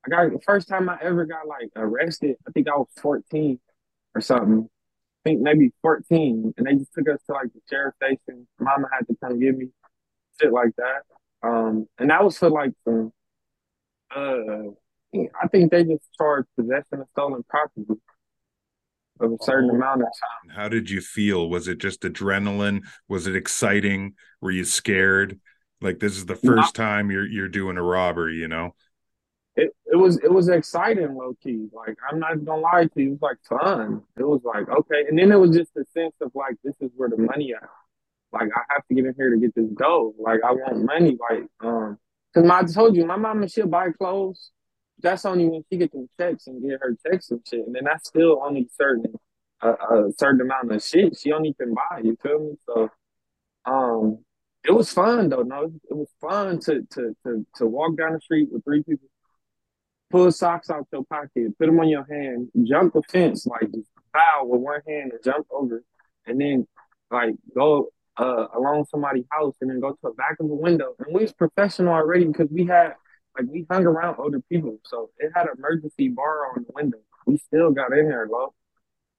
I 0.05 0.09
got 0.09 0.31
the 0.31 0.39
first 0.45 0.67
time 0.67 0.89
I 0.89 0.97
ever 1.01 1.25
got 1.25 1.47
like 1.47 1.69
arrested. 1.75 2.35
I 2.47 2.51
think 2.51 2.67
I 2.67 2.77
was 2.77 2.87
fourteen 2.97 3.59
or 4.15 4.21
something. 4.21 4.69
I 5.27 5.31
think 5.31 5.41
maybe 5.41 5.73
fourteen, 5.81 6.53
and 6.57 6.65
they 6.65 6.75
just 6.75 6.93
took 6.93 7.09
us 7.09 7.19
to 7.25 7.33
like 7.33 7.51
the 7.53 7.59
sheriff 7.69 7.95
station. 8.01 8.47
Mama 8.59 8.87
had 8.93 9.05
to 9.07 9.15
come 9.21 9.39
get 9.39 9.57
me, 9.57 9.67
shit 10.39 10.53
like 10.53 10.71
that. 10.77 11.47
Um, 11.47 11.85
and 11.97 12.09
that 12.11 12.23
was 12.23 12.37
for 12.37 12.49
like 12.49 12.71
some 12.85 13.11
uh 14.15 14.71
I 15.13 15.47
think 15.51 15.71
they 15.71 15.83
just 15.83 16.07
charged 16.17 16.47
possession 16.57 17.01
of 17.01 17.07
stolen 17.11 17.43
property 17.49 17.85
of 19.19 19.31
a 19.31 19.37
certain 19.41 19.69
oh. 19.71 19.75
amount 19.75 20.01
of 20.01 20.07
time. 20.07 20.55
How 20.55 20.69
did 20.69 20.89
you 20.89 21.01
feel? 21.01 21.49
Was 21.49 21.67
it 21.67 21.79
just 21.79 22.01
adrenaline? 22.01 22.83
Was 23.09 23.27
it 23.27 23.35
exciting? 23.35 24.13
Were 24.39 24.51
you 24.51 24.63
scared? 24.63 25.39
Like 25.81 25.99
this 25.99 26.15
is 26.15 26.25
the 26.25 26.35
first 26.35 26.73
time 26.73 27.11
you're 27.11 27.27
you're 27.27 27.49
doing 27.49 27.77
a 27.77 27.83
robbery, 27.83 28.37
you 28.37 28.47
know? 28.47 28.75
It 29.57 29.75
it 29.91 29.97
was 29.97 30.17
it 30.23 30.31
was 30.31 30.49
exciting, 30.49 31.15
low 31.15 31.35
key. 31.43 31.67
Like 31.73 31.97
I'm 32.09 32.19
not 32.19 32.45
gonna 32.45 32.61
lie 32.61 32.85
to 32.85 33.01
you, 33.01 33.09
it 33.09 33.11
was 33.11 33.21
like 33.21 33.37
fun. 33.49 34.03
It 34.17 34.23
was 34.23 34.41
like 34.45 34.69
okay, 34.69 35.05
and 35.09 35.17
then 35.19 35.31
it 35.31 35.37
was 35.37 35.51
just 35.51 35.71
a 35.75 35.83
sense 35.93 36.13
of 36.21 36.31
like 36.35 36.55
this 36.63 36.75
is 36.79 36.91
where 36.95 37.09
the 37.09 37.17
money 37.17 37.53
at. 37.53 37.67
Like 38.31 38.49
I 38.55 38.61
have 38.69 38.87
to 38.87 38.95
get 38.95 39.05
in 39.05 39.15
here 39.17 39.31
to 39.31 39.37
get 39.37 39.55
this 39.55 39.69
dough. 39.77 40.13
Like 40.19 40.39
I 40.45 40.53
want 40.53 40.85
money. 40.85 41.17
Like 41.29 41.47
um, 41.61 41.97
cause 42.33 42.45
my, 42.45 42.59
I 42.59 42.63
told 42.63 42.95
you, 42.95 43.05
my 43.05 43.17
mama 43.17 43.49
she'll 43.49 43.67
buy 43.67 43.89
clothes 43.91 44.51
that's 44.99 45.25
only 45.25 45.45
when 45.45 45.63
she 45.69 45.77
get 45.77 45.91
them 45.91 46.09
checks 46.19 46.47
and 46.47 46.61
get 46.61 46.79
her 46.81 46.95
checks 47.05 47.29
and 47.31 47.41
shit. 47.47 47.65
And 47.65 47.75
then 47.75 47.83
that's 47.85 48.07
still 48.07 48.41
only 48.43 48.67
certain 48.75 49.13
a, 49.61 49.69
a 49.69 50.11
certain 50.17 50.41
amount 50.41 50.71
of 50.71 50.83
shit 50.83 51.17
she 51.17 51.31
only 51.31 51.53
can 51.53 51.73
buy. 51.73 52.01
You 52.03 52.17
feel 52.21 52.39
me? 52.39 52.57
So, 52.67 52.89
um, 53.65 54.19
it 54.63 54.71
was 54.71 54.91
fun 54.91 55.29
though. 55.29 55.43
No, 55.43 55.71
it 55.89 55.95
was 55.95 56.09
fun 56.19 56.59
to 56.61 56.81
to 56.91 57.15
to 57.25 57.45
to 57.55 57.65
walk 57.65 57.97
down 57.97 58.13
the 58.13 58.21
street 58.21 58.49
with 58.51 58.63
three 58.63 58.83
people 58.83 59.07
pull 60.09 60.31
socks 60.31 60.69
out 60.69 60.87
your 60.91 61.03
pocket, 61.05 61.57
put 61.57 61.65
them 61.65 61.79
on 61.79 61.89
your 61.89 62.05
hand, 62.09 62.49
jump 62.63 62.93
the 62.93 63.01
fence, 63.03 63.45
like 63.45 63.71
just 63.73 63.89
foul 64.13 64.47
with 64.47 64.61
one 64.61 64.81
hand 64.87 65.11
and 65.11 65.23
jump 65.23 65.47
over, 65.51 65.83
and 66.25 66.39
then 66.39 66.67
like 67.11 67.35
go 67.55 67.89
uh, 68.17 68.47
along 68.55 68.85
somebody's 68.89 69.25
house 69.31 69.55
and 69.61 69.69
then 69.69 69.79
go 69.79 69.91
to 69.91 69.97
the 70.03 70.11
back 70.11 70.37
of 70.39 70.47
the 70.47 70.55
window. 70.55 70.93
And 70.99 71.13
we 71.13 71.21
was 71.21 71.33
professional 71.33 71.93
already 71.93 72.25
because 72.25 72.47
we 72.51 72.65
had 72.65 72.93
like 73.37 73.47
we 73.51 73.65
hung 73.69 73.85
around 73.85 74.15
older 74.17 74.41
people, 74.49 74.79
so 74.85 75.09
it 75.19 75.31
had 75.35 75.45
an 75.45 75.53
emergency 75.57 76.09
bar 76.09 76.51
on 76.55 76.63
the 76.63 76.73
window. 76.73 76.97
We 77.25 77.37
still 77.37 77.71
got 77.71 77.93
in 77.93 78.09
there, 78.09 78.27
low. 78.29 78.53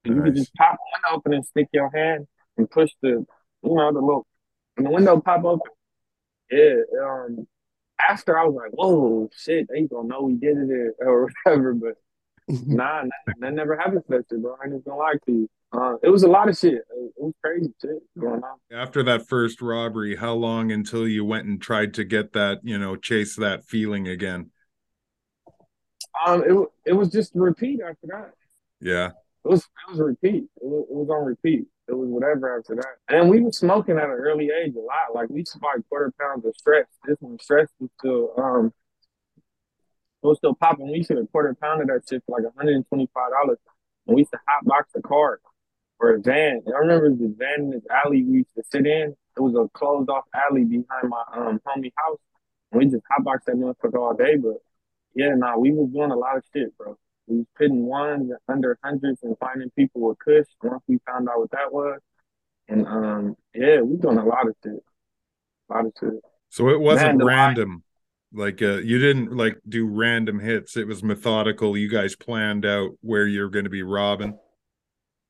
Nice. 0.05 0.17
you 0.17 0.23
could 0.23 0.35
just 0.37 0.55
pop 0.55 0.79
window 0.93 1.17
open 1.17 1.35
and 1.35 1.45
stick 1.45 1.69
your 1.73 1.91
hand 1.95 2.27
and 2.57 2.71
push 2.71 2.91
the, 3.03 3.09
you 3.09 3.75
know, 3.75 3.93
the 3.93 4.01
little, 4.01 4.27
and 4.77 4.87
the 4.87 4.91
window 4.91 5.21
pop 5.21 5.45
open. 5.45 5.71
Yeah. 6.51 6.75
Um. 7.03 7.47
After 8.07 8.39
I 8.39 8.45
was 8.45 8.55
like, 8.55 8.71
whoa, 8.73 9.29
shit, 9.37 9.69
they 9.69 9.83
gonna 9.83 10.09
know 10.09 10.23
we 10.23 10.35
did 10.35 10.57
it 10.57 10.95
or 11.01 11.31
whatever. 11.45 11.75
But 11.75 11.95
nah, 12.49 13.03
that, 13.03 13.35
that 13.41 13.53
never 13.55 13.77
happened 13.77 14.03
to 14.09 14.17
that 14.17 14.27
shit, 14.31 14.43
bro. 14.43 14.57
I 14.61 14.67
ain't 14.67 14.75
just 14.75 14.85
gonna 14.85 14.99
lie 14.99 15.15
to 15.27 15.33
you. 15.33 15.49
Uh, 15.71 15.97
it 16.03 16.09
was 16.09 16.23
a 16.23 16.29
lot 16.29 16.49
of 16.49 16.57
shit. 16.57 16.75
It 16.75 17.13
was 17.19 17.35
crazy 17.45 17.73
shit 17.81 17.99
going 18.19 18.43
on. 18.43 18.57
After 18.73 19.03
that 19.03 19.29
first 19.29 19.61
robbery, 19.61 20.17
how 20.17 20.33
long 20.33 20.73
until 20.73 21.07
you 21.07 21.25
went 21.25 21.47
and 21.47 21.61
tried 21.61 21.93
to 21.95 22.05
get 22.05 22.33
that, 22.33 22.61
you 22.63 22.79
know, 22.79 22.97
chase 22.97 23.37
that 23.37 23.67
feeling 23.67 24.09
again? 24.09 24.51
Um, 26.27 26.43
it 26.43 26.91
it 26.91 26.93
was 26.95 27.11
just 27.11 27.33
repeat 27.35 27.81
after 27.83 28.07
that. 28.07 28.33
Yeah, 28.81 29.11
it 29.45 29.49
was 29.49 29.61
it 29.61 29.91
was 29.91 30.01
repeat. 30.01 30.45
It 30.57 30.65
was, 30.65 30.87
it 30.91 30.95
was 30.95 31.09
on 31.11 31.25
repeat. 31.25 31.67
It 31.89 31.97
was 31.97 32.09
whatever 32.09 32.59
after 32.59 32.75
that. 32.77 32.97
And 33.09 33.31
we 33.31 33.41
were 33.41 33.53
smoking 33.53 33.97
at 33.97 34.05
an 34.05 34.11
early 34.11 34.51
age 34.51 34.75
a 34.75 34.81
lot. 34.81 35.15
Like 35.15 35.31
we 35.31 35.41
used 35.41 35.53
to 35.53 35.59
buy 35.59 35.77
quarter 35.89 36.13
pounds 36.21 36.45
of 36.45 36.55
stress. 36.57 36.87
This 37.07 37.17
one 37.21 37.39
stress 37.39 37.69
was 37.81 37.91
still 37.99 38.33
um 38.37 38.73
it 40.23 40.27
was 40.27 40.39
still 40.39 40.55
popping. 40.55 40.91
We 40.91 40.99
used 40.99 41.11
to 41.11 41.29
quarter 41.33 41.57
pound 41.61 41.83
of 41.83 41.89
that 41.89 42.03
shit 42.09 42.23
for 42.27 42.41
like 42.41 42.53
$125. 42.55 42.87
And 42.89 43.57
we 44.07 44.23
used 44.23 44.33
to 44.33 44.39
hot 44.49 44.65
box 44.65 44.91
the 44.93 45.01
car 45.01 45.41
or 46.01 46.15
a 46.15 46.21
van. 46.21 46.63
I 46.67 46.79
remember 46.79 47.11
the 47.11 47.35
van 47.37 47.61
in 47.61 47.71
this 47.71 47.83
alley 47.91 48.23
we 48.25 48.39
used 48.39 48.55
to 48.57 48.65
sit 48.71 48.87
in. 48.87 49.15
It 49.37 49.41
was 49.41 49.55
a 49.55 49.69
closed 49.79 50.11
off 50.11 50.25
alley 50.35 50.65
behind 50.65 51.09
my 51.09 51.23
um 51.33 51.61
homie 51.67 51.93
house. 51.97 52.19
And 52.73 52.81
we 52.81 52.87
just 52.87 53.05
hotboxed 53.11 53.45
that 53.47 53.57
motherfucker 53.57 53.99
all 53.99 54.15
day. 54.15 54.37
But 54.37 54.59
yeah, 55.15 55.35
nah, 55.35 55.57
we 55.57 55.73
was 55.73 55.91
doing 55.91 56.11
a 56.11 56.17
lot 56.17 56.37
of 56.37 56.45
shit, 56.53 56.77
bro. 56.77 56.99
We 57.29 57.39
was 57.39 57.47
putting 57.57 57.85
ones 57.85 58.31
under 58.49 58.79
hundreds 58.83 59.23
and 59.23 59.37
finding 59.39 59.71
people 59.71 60.01
with 60.03 60.19
Kush 60.19 60.47
once 60.63 60.83
we 60.89 60.99
found 61.07 61.29
out 61.29 61.39
what 61.39 61.51
that 61.51 61.73
was. 61.73 62.01
And 62.69 62.87
um, 62.87 63.37
yeah, 63.55 63.81
we 63.81 63.97
doing 63.97 64.19
a 64.19 64.25
lot 64.25 64.47
of 64.49 64.55
shit. 64.63 64.83
A 65.71 65.75
lot 65.75 65.87
of 65.87 65.93
shit. 65.99 66.23
So 66.49 66.69
it 66.71 66.81
wasn't 66.81 67.19
Man, 67.19 67.27
random. 67.27 67.83
Like 68.33 68.61
uh, 68.61 68.77
you 68.77 68.99
didn't 68.99 69.37
like 69.37 69.59
do 69.69 69.87
random 69.87 70.39
hits. 70.39 70.77
It 70.77 70.87
was 70.87 71.03
methodical. 71.03 71.77
You 71.77 71.89
guys 71.89 72.15
planned 72.15 72.67
out 72.67 72.91
where 73.01 73.27
you're 73.27 73.49
going 73.49 73.65
to 73.65 73.71
be 73.71 73.83
robbing. 73.83 74.39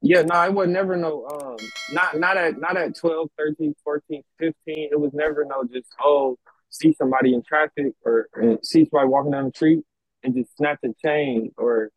Yeah, 0.00 0.22
no, 0.22 0.34
I 0.34 0.48
would 0.48 0.68
never 0.68 0.96
know. 0.96 1.26
Um, 1.26 1.72
not 1.88 2.18
not 2.18 2.36
at 2.36 2.58
not 2.58 2.76
at 2.76 2.96
12, 2.96 3.28
13, 3.36 3.74
14, 3.82 4.22
15. 4.38 4.88
It 4.90 4.98
was 4.98 5.12
never 5.12 5.44
no 5.44 5.64
just 5.64 5.88
oh 6.02 6.38
see 6.70 6.92
somebody 6.92 7.34
in 7.34 7.42
traffic 7.42 7.94
or 8.04 8.28
see 8.62 8.84
somebody 8.84 9.08
walking 9.08 9.32
down 9.32 9.46
the 9.46 9.52
street 9.54 9.84
and 10.22 10.34
just 10.34 10.56
snatch 10.56 10.78
a 10.84 10.88
chain 11.04 11.52
or 11.56 11.90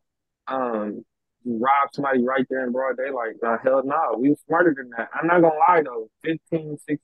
um 0.48 1.04
rob 1.46 1.90
somebody 1.94 2.24
right 2.24 2.46
there 2.50 2.66
in 2.66 2.72
broad 2.72 2.98
daylight. 2.98 3.36
Nah, 3.42 3.58
hell 3.64 3.82
no, 3.84 3.96
nah. 3.96 4.18
we 4.18 4.30
were 4.30 4.36
smarter 4.48 4.74
than 4.76 4.90
that. 4.98 5.10
I'm 5.14 5.28
not 5.28 5.42
gonna 5.42 5.56
lie 5.58 5.82
though. 5.84 6.10
15, 6.24 6.78
16, 6.78 7.00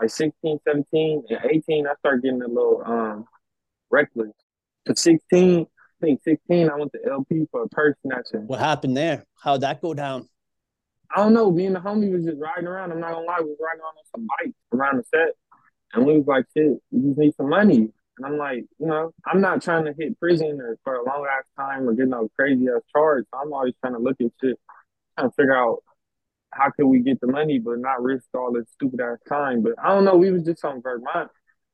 like 0.00 0.10
16, 0.10 0.58
17, 0.66 1.22
and 1.28 1.40
18, 1.50 1.86
I 1.86 1.94
started 1.96 2.22
getting 2.22 2.42
a 2.42 2.48
little 2.48 2.82
um 2.84 3.24
reckless. 3.90 4.32
To 4.86 4.96
16, 4.96 5.60
I 5.60 5.66
think 6.00 6.22
16, 6.24 6.70
I 6.70 6.74
went 6.76 6.92
to 6.92 6.98
LP 7.10 7.46
for 7.50 7.62
a 7.62 7.68
purse 7.68 7.96
snatching. 8.04 8.46
What 8.46 8.58
happened 8.58 8.96
there? 8.96 9.24
How'd 9.40 9.60
that 9.60 9.80
go 9.80 9.94
down? 9.94 10.28
I 11.14 11.18
don't 11.18 11.34
know. 11.34 11.50
Me 11.50 11.66
and 11.66 11.76
the 11.76 11.80
homie 11.80 12.10
was 12.10 12.24
just 12.24 12.38
riding 12.40 12.66
around. 12.66 12.90
I'm 12.90 13.00
not 13.00 13.12
gonna 13.12 13.26
lie, 13.26 13.40
we 13.40 13.50
was 13.50 13.58
riding 13.60 13.82
on 13.82 13.92
some 14.14 14.26
bikes 14.26 14.56
around 14.72 14.96
the 14.96 15.04
set, 15.04 15.34
and 15.92 16.06
we 16.06 16.18
was 16.18 16.26
like, 16.26 16.46
"Shit, 16.56 16.78
we 16.90 17.08
just 17.08 17.18
need 17.18 17.34
some 17.36 17.50
money." 17.50 17.92
And 18.18 18.26
I'm 18.26 18.36
like, 18.36 18.64
you 18.78 18.86
know, 18.86 19.12
I'm 19.24 19.40
not 19.40 19.62
trying 19.62 19.84
to 19.86 19.94
hit 19.98 20.18
prison 20.20 20.60
or 20.60 20.76
for 20.84 20.96
a 20.96 21.04
long 21.04 21.26
ass 21.26 21.44
time 21.56 21.88
or 21.88 21.94
get 21.94 22.08
no 22.08 22.28
crazy 22.38 22.66
ass 22.68 22.82
charge. 22.92 23.24
I'm 23.32 23.52
always 23.52 23.74
trying 23.80 23.94
to 23.94 23.98
look 23.98 24.20
at 24.20 24.30
shit, 24.40 24.58
trying 25.16 25.30
to 25.30 25.34
figure 25.34 25.56
out 25.56 25.82
how 26.52 26.70
can 26.70 26.88
we 26.88 27.00
get 27.00 27.20
the 27.20 27.26
money 27.26 27.58
but 27.58 27.78
not 27.78 28.02
risk 28.02 28.26
all 28.34 28.52
this 28.52 28.66
stupid 28.74 29.00
ass 29.00 29.18
time. 29.28 29.62
But 29.62 29.72
I 29.82 29.88
don't 29.88 30.04
know. 30.04 30.16
We 30.16 30.30
was 30.30 30.42
just 30.42 30.64
on 30.64 30.82
Vermont, 30.82 31.30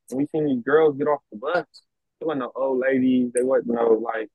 and 0.09 0.17
we 0.17 0.27
seen 0.27 0.45
these 0.45 0.63
girls 0.63 0.97
get 0.97 1.07
off 1.07 1.21
the 1.31 1.37
bus. 1.37 1.65
They 2.19 2.25
weren't 2.25 2.39
no 2.39 2.51
old 2.55 2.79
ladies. 2.79 3.31
They 3.33 3.43
wasn't 3.43 3.75
no 3.75 4.01
like 4.01 4.29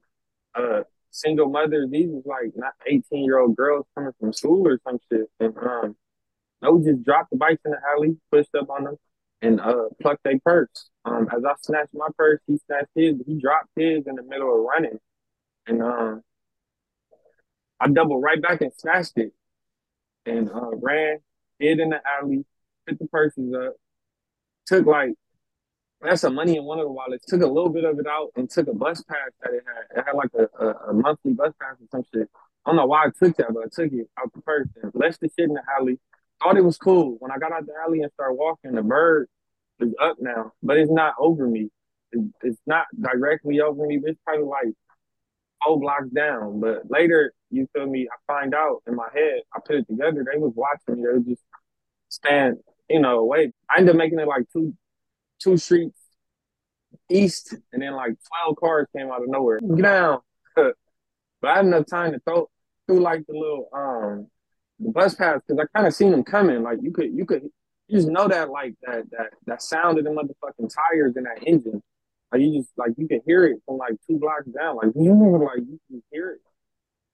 uh 0.54 0.82
single 1.10 1.48
mothers. 1.48 1.88
These 1.90 2.10
was 2.10 2.24
like 2.26 2.52
not 2.54 2.74
18 2.86 3.24
year 3.24 3.38
old 3.38 3.56
girls 3.56 3.86
coming 3.94 4.12
from 4.20 4.32
school 4.32 4.66
or 4.68 4.78
some 4.84 4.98
shit. 5.10 5.30
And 5.40 5.56
um, 5.58 5.96
no, 6.62 6.82
just 6.82 7.04
dropped 7.04 7.30
the 7.30 7.36
bikes 7.36 7.62
in 7.64 7.72
the 7.72 7.78
alley, 7.94 8.16
pushed 8.30 8.54
up 8.54 8.68
on 8.70 8.84
them, 8.84 8.96
and 9.44 9.60
uh, 9.60 9.88
plucked 10.00 10.24
their 10.24 10.38
purse. 10.40 10.88
Um, 11.04 11.28
as 11.30 11.44
I 11.44 11.52
snatched 11.60 11.94
my 11.94 12.08
purse, 12.16 12.40
he 12.46 12.58
snatched 12.66 12.88
his. 12.94 13.16
He 13.26 13.38
dropped 13.38 13.68
his 13.76 14.06
in 14.06 14.16
the 14.16 14.22
middle 14.22 14.54
of 14.54 14.64
running, 14.64 14.98
and 15.66 15.82
um, 15.82 16.22
I 17.78 17.88
doubled 17.88 18.22
right 18.22 18.40
back 18.40 18.62
and 18.62 18.72
snatched 18.74 19.16
it, 19.16 19.32
and 20.24 20.50
uh, 20.50 20.70
ran, 20.76 21.18
hid 21.58 21.78
in 21.78 21.90
the 21.90 22.00
alley, 22.06 22.46
picked 22.86 23.00
the 23.00 23.06
purses 23.08 23.54
up, 23.54 23.74
took 24.66 24.86
like 24.86 25.14
that's 26.00 26.22
some 26.22 26.34
money 26.34 26.56
in 26.56 26.64
one 26.64 26.78
of 26.78 26.84
the 26.84 26.92
wallets. 26.92 27.26
Took 27.26 27.42
a 27.42 27.46
little 27.46 27.70
bit 27.70 27.84
of 27.84 27.98
it 27.98 28.06
out 28.06 28.30
and 28.36 28.48
took 28.48 28.68
a 28.68 28.74
bus 28.74 29.02
pass 29.02 29.30
that 29.42 29.54
it 29.54 29.62
had. 29.66 29.98
It 29.98 30.04
had 30.06 30.14
like 30.14 30.30
a, 30.38 30.64
a, 30.64 30.90
a 30.90 30.92
monthly 30.92 31.32
bus 31.32 31.52
pass 31.60 31.76
or 31.80 31.86
some 31.90 32.04
shit. 32.14 32.28
I 32.64 32.70
don't 32.70 32.76
know 32.76 32.86
why 32.86 33.04
I 33.04 33.08
took 33.08 33.36
that, 33.36 33.48
but 33.52 33.64
I 33.64 33.68
took 33.70 33.92
it 33.92 34.08
out 34.18 34.32
the 34.34 34.40
purse 34.42 34.68
and 34.82 34.90
left 34.94 35.20
the 35.20 35.28
shit 35.28 35.48
in 35.48 35.54
the 35.54 35.62
alley. 35.78 35.98
Thought 36.42 36.56
it 36.56 36.64
was 36.64 36.76
cool. 36.76 37.16
When 37.20 37.30
I 37.30 37.38
got 37.38 37.52
out 37.52 37.66
the 37.66 37.74
alley 37.82 38.00
and 38.02 38.12
started 38.12 38.34
walking, 38.34 38.72
the 38.72 38.82
bird 38.82 39.28
is 39.80 39.94
up 40.00 40.16
now, 40.20 40.52
but 40.62 40.78
it's 40.78 40.90
not 40.90 41.14
over 41.18 41.46
me. 41.46 41.70
it's 42.42 42.60
not 42.66 42.86
directly 43.00 43.60
over 43.60 43.86
me, 43.86 43.98
but 43.98 44.10
it's 44.10 44.20
probably 44.24 44.46
like 44.46 44.74
four 45.64 45.80
blocks 45.80 46.08
down. 46.14 46.60
But 46.60 46.90
later, 46.90 47.32
you 47.50 47.68
feel 47.72 47.86
me? 47.86 48.08
I 48.08 48.32
find 48.32 48.54
out 48.54 48.82
in 48.86 48.94
my 48.94 49.08
head. 49.14 49.40
I 49.54 49.60
put 49.64 49.76
it 49.76 49.88
together. 49.88 50.24
They 50.30 50.38
was 50.38 50.52
watching 50.54 51.02
me. 51.02 51.08
They 51.08 51.18
was 51.18 51.26
just 51.26 51.42
stand, 52.08 52.58
you 52.88 53.00
know, 53.00 53.18
away. 53.18 53.52
I 53.70 53.78
ended 53.78 53.94
up 53.94 53.98
making 53.98 54.18
it 54.18 54.28
like 54.28 54.44
two 54.52 54.74
two 55.40 55.56
streets 55.56 56.00
east, 57.10 57.54
and 57.72 57.82
then 57.82 57.94
like 57.94 58.14
12 58.44 58.56
cars 58.56 58.86
came 58.96 59.10
out 59.10 59.22
of 59.22 59.28
nowhere. 59.28 59.60
Get 59.60 59.82
down. 59.82 60.20
but 60.54 60.74
I 61.42 61.56
had 61.56 61.66
enough 61.66 61.86
time 61.86 62.12
to 62.12 62.20
throw 62.20 62.48
through 62.86 63.00
like 63.00 63.24
the 63.26 63.34
little 63.34 63.68
um 63.72 64.28
the 64.78 64.90
bus 64.90 65.14
pass 65.14 65.40
because 65.46 65.62
I 65.62 65.76
kind 65.76 65.86
of 65.86 65.94
seen 65.94 66.10
them 66.10 66.24
coming. 66.24 66.62
Like 66.62 66.78
you 66.82 66.92
could 66.92 67.12
you 67.12 67.26
could 67.26 67.48
you 67.88 67.98
just 67.98 68.08
know 68.08 68.28
that 68.28 68.50
like 68.50 68.74
that 68.82 69.10
that 69.10 69.30
that 69.46 69.62
sound 69.62 69.98
of 69.98 70.04
the 70.04 70.10
motherfucking 70.10 70.74
tires 70.74 71.16
in 71.16 71.24
that 71.24 71.46
engine. 71.46 71.82
Like 72.32 72.40
you 72.40 72.60
just 72.60 72.70
like 72.76 72.92
you 72.96 73.06
can 73.06 73.20
hear 73.26 73.44
it 73.44 73.58
from 73.66 73.76
like 73.76 73.94
two 74.06 74.18
blocks 74.18 74.46
down. 74.46 74.76
Like 74.76 74.92
you 74.96 75.12
like 75.12 75.58
you 75.58 75.78
can 75.88 76.02
hear 76.10 76.32
it. 76.32 76.40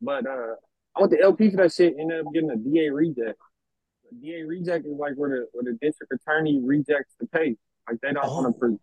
But 0.00 0.26
uh 0.26 0.54
I 0.96 1.00
went 1.00 1.12
to 1.12 1.20
LP 1.20 1.50
for 1.50 1.58
that 1.58 1.72
shit, 1.72 1.94
ended 1.98 2.26
up 2.26 2.32
getting 2.32 2.50
a 2.50 2.56
DA 2.56 2.90
reject. 2.90 3.38
A 4.10 4.14
DA 4.14 4.42
reject 4.42 4.86
is 4.86 4.96
like 4.96 5.14
where 5.14 5.30
the 5.30 5.46
where 5.52 5.64
the 5.64 5.78
district 5.80 6.12
attorney 6.12 6.60
rejects 6.62 7.14
the 7.18 7.26
case. 7.26 7.56
Like 7.88 8.00
they 8.00 8.12
don't 8.12 8.24
oh. 8.24 8.42
want 8.42 8.60
to, 8.60 8.78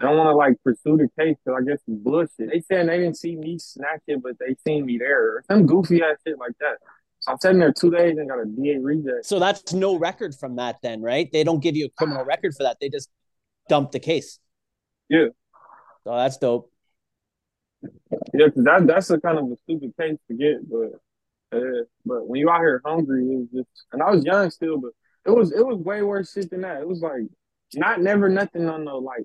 they 0.00 0.06
don't 0.06 0.16
want 0.16 0.28
to 0.28 0.36
like 0.36 0.62
pursue 0.62 0.96
the 0.96 1.08
case 1.18 1.36
because 1.44 1.60
I 1.60 1.64
guess 1.64 1.80
it's 1.86 2.02
bullshit. 2.02 2.50
They 2.50 2.60
saying 2.60 2.86
they 2.86 2.98
didn't 2.98 3.16
see 3.16 3.36
me 3.36 3.58
snatch 3.58 4.02
it, 4.06 4.22
but 4.22 4.38
they 4.38 4.56
seen 4.66 4.86
me 4.86 4.98
there 4.98 5.42
some 5.48 5.66
goofy 5.66 6.02
ass 6.02 6.18
shit 6.26 6.38
like 6.38 6.56
that. 6.60 6.76
So 7.24 7.32
I'm 7.32 7.38
sitting 7.40 7.58
there 7.58 7.72
two 7.72 7.90
days 7.90 8.18
and 8.18 8.28
got 8.28 8.38
a 8.38 8.44
DA 8.44 8.76
reject. 8.76 9.24
So 9.24 9.38
that's 9.38 9.72
no 9.72 9.96
record 9.96 10.34
from 10.34 10.56
that, 10.56 10.82
then, 10.82 11.00
right? 11.00 11.30
They 11.32 11.42
don't 11.42 11.60
give 11.60 11.74
you 11.74 11.86
a 11.86 11.88
criminal 11.88 12.22
record 12.22 12.54
for 12.54 12.64
that. 12.64 12.76
They 12.82 12.90
just 12.90 13.08
dump 13.66 13.92
the 13.92 13.98
case. 13.98 14.38
Yeah. 15.08 15.28
Oh, 16.04 16.18
that's 16.18 16.36
dope. 16.36 16.70
Yeah, 18.34 18.48
that 18.56 18.86
that's 18.86 19.08
a 19.08 19.18
kind 19.18 19.38
of 19.38 19.50
a 19.50 19.56
stupid 19.64 19.94
case 19.98 20.18
to 20.28 20.34
get, 20.36 20.68
but 20.70 21.00
uh, 21.56 21.84
but 22.04 22.28
when 22.28 22.40
you 22.40 22.50
out 22.50 22.60
here 22.60 22.82
hungry, 22.84 23.22
it 23.22 23.38
was 23.38 23.48
just, 23.54 23.86
and 23.92 24.02
I 24.02 24.10
was 24.10 24.22
young 24.22 24.50
still, 24.50 24.78
but 24.78 24.90
it 25.24 25.30
was 25.30 25.50
it 25.50 25.64
was 25.64 25.78
way 25.78 26.02
worse 26.02 26.32
shit 26.32 26.50
than 26.50 26.60
that. 26.60 26.82
It 26.82 26.88
was 26.88 27.00
like 27.00 27.22
not 27.74 28.02
never 28.02 28.28
nothing 28.28 28.68
on 28.68 28.84
the 28.84 28.92
like 28.92 29.24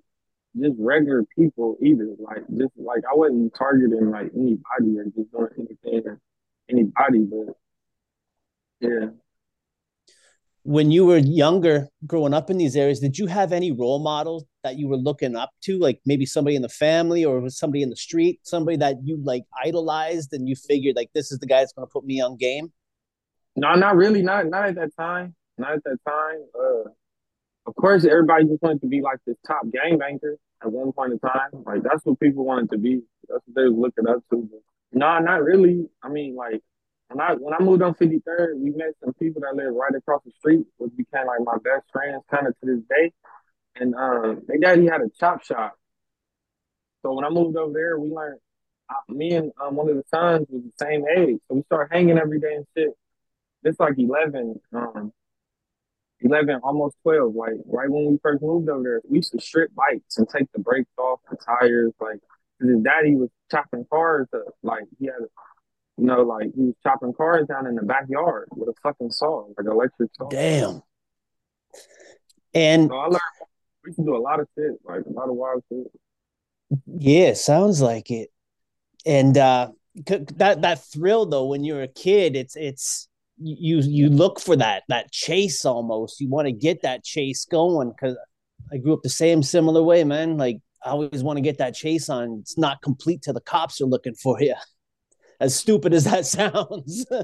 just 0.58 0.76
regular 0.80 1.26
people 1.38 1.78
either. 1.82 2.08
Like 2.18 2.48
just 2.58 2.72
like 2.78 3.04
I 3.12 3.14
wasn't 3.16 3.54
targeting 3.56 4.10
like 4.10 4.32
anybody 4.34 5.00
or 5.00 5.04
just 5.06 5.32
doing 5.32 5.50
anything 5.58 6.08
or 6.08 6.20
anybody, 6.70 7.20
but 7.20 7.56
yeah. 8.80 9.08
When 10.64 10.92
you 10.92 11.06
were 11.06 11.18
younger, 11.18 11.88
growing 12.06 12.34
up 12.34 12.50
in 12.50 12.58
these 12.58 12.76
areas, 12.76 13.00
did 13.00 13.18
you 13.18 13.28
have 13.28 13.52
any 13.54 13.72
role 13.72 14.00
models 14.00 14.46
that 14.64 14.78
you 14.78 14.88
were 14.88 14.98
looking 14.98 15.36
up 15.36 15.50
to, 15.62 15.80
like 15.80 16.00
maybe 16.06 16.26
somebody 16.26 16.56
in 16.56 16.62
the 16.62 16.70
family 16.70 17.24
or 17.26 17.40
was 17.40 17.58
somebody 17.58 17.82
in 17.82 17.90
the 17.90 17.96
street, 17.96 18.40
somebody 18.44 18.78
that 18.78 18.98
you 19.04 19.20
like 19.24 19.44
idolized 19.64 20.34
and 20.34 20.48
you 20.48 20.56
figured 20.56 20.96
like 20.96 21.10
this 21.14 21.32
is 21.32 21.40
the 21.40 21.48
guy 21.48 21.60
that's 21.60 21.74
going 21.74 21.88
to 21.88 21.92
put 21.92 22.06
me 22.06 22.22
on 22.22 22.36
game? 22.36 22.72
No, 23.56 23.74
not 23.76 23.96
really. 23.96 24.22
Not 24.22 24.48
not 24.48 24.66
at 24.66 24.76
that 24.76 24.96
time. 24.98 25.36
Not 25.58 25.74
at 25.74 25.84
that 25.86 25.98
time. 26.08 26.46
Uh, 26.54 26.90
of 27.66 27.76
course, 27.76 28.06
everybody 28.06 28.46
just 28.46 28.62
wanted 28.62 28.82
to 28.82 28.88
be 28.88 29.02
like 29.02 29.20
the 29.26 29.36
top 29.48 29.66
gangbanger 29.66 30.36
at 30.62 30.72
one 30.72 30.92
point 30.92 31.14
in 31.14 31.20
time. 31.20 31.50
Like 31.66 31.84
that's 31.84 32.06
what 32.06 32.20
people 32.20 32.46
wanted 32.46 32.72
to 32.72 32.78
be. 32.78 33.02
that's 33.28 33.42
what 33.46 33.56
they 33.56 33.70
was 33.70 33.78
looking 33.78 34.08
up 34.08 34.24
to. 34.32 34.50
No, 34.92 35.06
nah, 35.06 35.20
not 35.20 35.44
really. 35.44 35.88
I 36.04 36.10
mean, 36.10 36.36
like 36.36 36.62
when 37.10 37.22
I 37.22 37.34
when 37.34 37.54
I 37.54 37.60
moved 37.60 37.82
on 37.82 37.96
53rd, 37.96 38.60
we 38.60 38.72
met 38.72 38.94
some 39.04 39.14
people 39.14 39.42
that 39.42 39.56
lived 39.56 39.76
right 39.76 39.94
across 39.96 40.22
the 40.24 40.32
street, 40.40 40.66
which 40.78 40.96
became 40.96 41.26
like 41.26 41.40
my 41.44 41.58
best 41.64 41.92
friends 41.92 42.24
kind 42.30 42.48
of 42.48 42.60
to 42.60 42.66
this 42.66 42.84
day. 42.90 43.12
And 43.76 43.96
um, 43.96 44.42
their 44.48 44.60
daddy 44.60 44.86
had 44.86 45.02
a 45.02 45.10
chop 45.20 45.44
shop. 45.44 45.76
So 47.02 47.14
when 47.14 47.26
I 47.26 47.30
moved 47.30 47.58
over 47.58 47.74
there, 47.74 48.00
we 48.00 48.10
learned. 48.10 48.40
Uh, 48.90 49.14
me 49.14 49.34
and 49.34 49.52
um, 49.62 49.76
one 49.76 49.88
of 49.88 49.96
the 49.96 50.04
sons 50.10 50.48
was 50.50 50.64
the 50.64 50.84
same 50.84 51.06
age, 51.16 51.38
so 51.48 51.56
we 51.56 51.62
started 51.64 51.94
hanging 51.94 52.18
every 52.18 52.40
day 52.40 52.56
and 52.56 52.66
shit. 52.76 52.90
It's 53.64 53.80
like 53.80 53.94
11, 54.00 54.60
um, 54.74 55.14
11, 56.22 56.62
almost 56.64 56.96
12. 57.04 57.36
Like 57.36 57.54
right 57.68 57.90
when 57.90 58.08
we 58.08 58.20
first 58.24 58.42
moved 58.42 58.68
over 58.68 58.82
there, 58.82 59.02
we 59.08 59.18
used 59.18 59.32
to 59.34 59.40
strip 59.40 59.70
bikes 59.76 60.18
and 60.18 60.28
take 60.28 60.52
the 60.54 60.60
brakes 60.60 60.90
off 60.98 61.20
the 61.30 61.38
tires. 61.38 61.94
Like 62.02 62.20
his 62.60 62.80
daddy 62.82 63.16
was 63.16 63.30
chopping 63.52 63.86
cars 63.92 64.28
up. 64.34 64.56
Like 64.64 64.86
he 65.00 65.06
had 65.06 65.18
you 66.00 66.06
know, 66.06 66.22
like 66.22 66.52
he 66.56 66.62
was 66.62 66.76
chopping 66.84 67.14
cars 67.14 67.48
down 67.48 67.68
in 67.68 67.76
the 67.76 67.84
backyard 67.84 68.48
with 68.52 68.70
a 68.70 68.74
fucking 68.82 69.12
saw, 69.12 69.46
like 69.58 69.68
electric 69.68 70.10
saw. 70.18 70.30
Damn. 70.30 70.82
And 72.54 72.90
so 72.90 72.96
I 72.96 73.06
learned 73.06 73.22
we 73.86 73.94
can 73.94 74.06
do 74.06 74.16
a 74.16 74.18
lot 74.18 74.40
of 74.40 74.48
shit, 74.58 74.72
like 74.86 75.02
a 75.06 75.10
lot 75.12 75.30
of 75.30 75.36
wild 75.36 75.64
shit. 75.70 75.88
Yeah, 76.86 77.34
sounds 77.34 77.82
like 77.82 78.12
it. 78.12 78.30
And 79.06 79.38
uh 79.38 79.72
that 80.06 80.62
that 80.62 80.84
thrill 80.86 81.26
though 81.26 81.48
when 81.48 81.64
you're 81.64 81.84
a 81.84 81.88
kid, 81.88 82.36
it's 82.36 82.56
it's 82.56 83.08
you 83.38 83.80
you 83.80 84.10
look 84.10 84.40
for 84.40 84.56
that 84.56 84.84
that 84.88 85.12
chase 85.12 85.66
almost. 85.66 86.22
You 86.22 86.30
want 86.30 86.48
to 86.48 86.54
get 86.54 86.82
that 86.84 87.04
chase 87.04 87.46
going 87.46 87.90
because 87.90 88.18
I 88.72 88.78
grew 88.78 88.94
up 88.94 89.02
the 89.04 89.10
same 89.10 89.44
similar 89.44 89.84
way, 89.84 90.04
man. 90.04 90.38
Like 90.38 90.60
I 90.86 90.92
always 90.92 91.24
want 91.24 91.38
to 91.38 91.42
get 91.42 91.58
that 91.58 91.76
chase 91.76 92.10
on. 92.10 92.40
It's 92.42 92.58
not 92.58 92.82
complete 92.82 93.22
till 93.22 93.34
the 93.34 93.42
cops 93.42 93.82
are 93.82 93.86
looking 93.86 94.16
for 94.16 94.42
you 94.42 94.56
as 95.40 95.56
stupid 95.56 95.94
as 95.94 96.04
that 96.06 96.26
sounds. 96.26 97.06
yeah, 97.10 97.24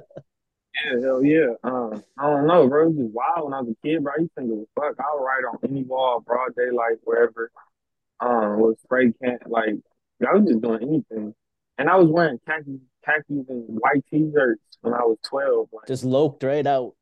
hell 1.01 1.23
yeah. 1.23 1.53
Uh, 1.63 1.99
I 2.17 2.29
don't 2.29 2.47
know, 2.47 2.67
bro. 2.67 2.83
It 2.83 2.87
was 2.89 2.97
just 2.97 3.13
wild 3.13 3.45
when 3.45 3.53
I 3.53 3.61
was 3.61 3.69
a 3.71 3.87
kid, 3.87 4.03
bro. 4.03 4.13
I 4.17 4.21
used 4.21 4.31
to 4.37 4.41
think, 4.41 4.67
fuck. 4.75 4.95
I 4.99 5.15
would 5.15 5.23
ride 5.23 5.43
on 5.51 5.59
any 5.69 5.83
wall, 5.83 6.21
broad 6.25 6.55
daylight, 6.55 6.97
wherever. 7.03 7.51
Um, 8.21 8.61
with 8.61 8.79
spray 8.79 9.11
can, 9.21 9.39
like 9.47 9.75
I 10.25 10.33
was 10.35 10.47
just 10.47 10.61
doing 10.61 10.81
anything, 10.81 11.35
and 11.77 11.89
I 11.89 11.97
was 11.97 12.07
wearing 12.07 12.39
khakis, 12.47 12.79
khakis 13.05 13.45
and 13.49 13.65
white 13.67 14.05
t-shirts 14.09 14.61
when 14.81 14.93
I 14.93 15.01
was 15.01 15.17
twelve. 15.23 15.67
Like, 15.73 15.87
just 15.87 16.05
loped 16.05 16.43
right 16.43 16.65
out. 16.65 16.93